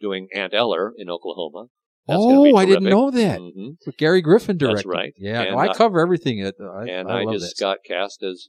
doing 0.00 0.28
Aunt 0.34 0.54
Eller 0.54 0.92
in 0.96 1.08
Oklahoma. 1.10 1.66
That's 2.08 2.18
oh, 2.20 2.56
I 2.56 2.64
didn't 2.64 2.84
know 2.84 3.10
that. 3.10 3.38
Mhm. 3.38 3.76
With 3.86 3.96
Gary 3.98 4.22
Griffin 4.22 4.56
directed. 4.56 4.78
That's 4.78 4.86
right. 4.86 5.12
Yeah, 5.18 5.42
And, 5.42 5.50
no, 5.52 5.58
I 5.58 5.66
uh, 5.68 5.74
cover 5.74 6.00
everything. 6.00 6.40
At, 6.40 6.54
I, 6.60 6.86
and 6.88 7.10
I, 7.10 7.20
I, 7.20 7.32
just 7.32 7.58
that. 7.58 7.62
got 7.62 7.78
cast 7.86 8.22
as 8.22 8.48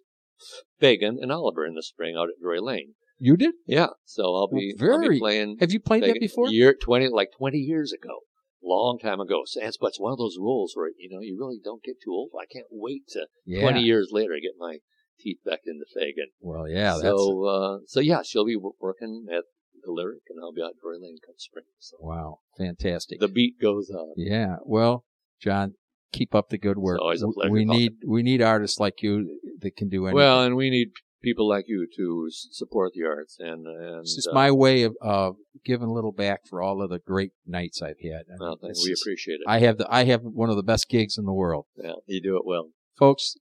Fagin 0.82 1.18
and 1.22 1.32
Oliver 1.32 1.66
in 1.66 1.76
the 1.76 1.84
spring 1.84 2.16
out 2.18 2.30
at 2.30 2.40
Drury 2.42 2.62
Lane. 2.62 2.94
You 3.18 3.36
did? 3.36 3.56
Yeah, 3.68 3.88
so 4.06 4.24
I'll 4.34 4.48
be, 4.48 4.74
I'll 4.80 4.88
Very- 4.88 5.10
be 5.16 5.20
playing. 5.20 5.58
Have 5.60 5.72
you 5.74 5.80
played 5.82 6.04
that 6.04 6.18
before? 6.22 6.50
Year 6.50 6.74
twenty, 6.74 7.10
like 7.10 7.32
twenty 7.38 7.58
years 7.58 7.92
ago, 7.92 8.20
long 8.64 8.98
time 8.98 9.20
ago. 9.20 9.42
So 9.46 9.60
it's, 9.62 9.76
but 9.78 9.88
it's 9.88 10.00
one 10.00 10.14
of 10.14 10.18
those 10.18 10.38
roles 10.40 10.72
where 10.74 10.90
you 10.98 11.10
know 11.12 11.20
you 11.20 11.36
really 11.38 11.60
don't 11.62 11.84
get 11.84 11.96
too 12.02 12.12
old. 12.12 12.30
I 12.42 12.46
can't 12.46 12.68
wait 12.72 13.04
to 13.10 13.28
Yeah. 13.46 13.60
twenty 13.62 13.82
years 13.82 14.10
later 14.14 14.36
get 14.42 14.54
my 14.58 14.78
teeth 15.20 15.40
back 15.46 15.60
into 15.66 15.84
Fagin. 15.94 16.32
Well, 16.40 16.70
yeah. 16.70 16.92
That's 16.94 17.02
so 17.02 17.44
uh, 17.46 17.78
so 17.88 18.00
yeah, 18.00 18.22
she'll 18.24 18.46
be 18.46 18.56
working 18.80 19.26
at 19.30 19.44
the 19.90 20.02
Lyric, 20.02 20.24
and 20.30 20.40
I'll 20.42 20.52
be 20.52 20.62
out 20.62 20.74
Lane 20.84 21.18
come 21.26 21.36
spring. 21.38 21.66
So 21.80 21.98
wow, 22.00 22.40
fantastic. 22.58 23.20
the 23.20 23.28
beat 23.28 23.60
goes 23.62 23.90
on. 23.90 24.14
yeah. 24.16 24.58
Well, 24.64 25.06
John, 25.42 25.74
keep 26.12 26.36
up 26.36 26.50
the 26.50 26.58
good 26.58 26.78
work. 26.78 27.00
always 27.02 27.22
a 27.22 27.28
pleasure 27.28 27.52
we 27.52 27.66
talking. 27.66 27.80
need 27.80 27.92
we 28.06 28.24
need 28.24 28.42
artists 28.42 28.80
like 28.80 29.02
you 29.02 29.40
that 29.62 29.76
can 29.76 29.90
do 29.90 30.06
anything. 30.06 30.16
Well, 30.16 30.44
and 30.44 30.56
we 30.56 30.70
need 30.70 30.90
people 31.22 31.48
like 31.48 31.66
you 31.68 31.88
to 31.96 32.28
support 32.30 32.94
the 32.94 33.06
arts, 33.06 33.38
and 33.40 33.66
and 33.68 34.00
It's 34.02 34.16
just 34.16 34.30
uh, 34.30 34.34
my 34.34 34.52
way 34.52 34.84
of 34.84 34.96
uh, 35.02 35.32
giving 35.66 35.88
a 35.88 35.94
little 35.94 36.12
back 36.12 36.42
for 36.48 36.62
all 36.62 36.82
of 36.82 36.90
the 36.90 37.00
great 37.00 37.32
nights 37.46 37.82
I've 37.82 38.00
had. 38.02 38.24
I 38.32 38.38
well, 38.40 38.58
it's 38.64 38.86
we 38.86 38.94
appreciate 38.94 39.36
it. 39.36 39.48
I 39.48 39.60
have 39.60 39.78
the 39.78 39.88
I 39.90 40.06
have 40.06 40.22
one 40.24 40.50
of 40.50 40.56
the 40.56 40.64
best 40.64 40.90
gigs 40.90 41.18
in 41.18 41.26
the 41.26 41.34
world, 41.34 41.66
yeah, 41.76 41.94
you 42.06 42.22
do 42.22 42.38
it 42.38 42.46
well. 42.46 42.70
folks. 42.98 43.36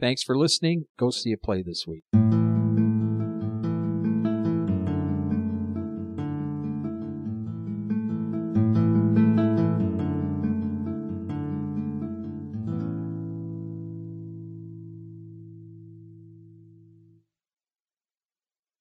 Thanks 0.00 0.22
for 0.22 0.38
listening. 0.38 0.84
Go 0.96 1.10
see 1.10 1.32
a 1.32 1.36
play 1.36 1.60
this 1.60 1.84
week. 1.84 2.04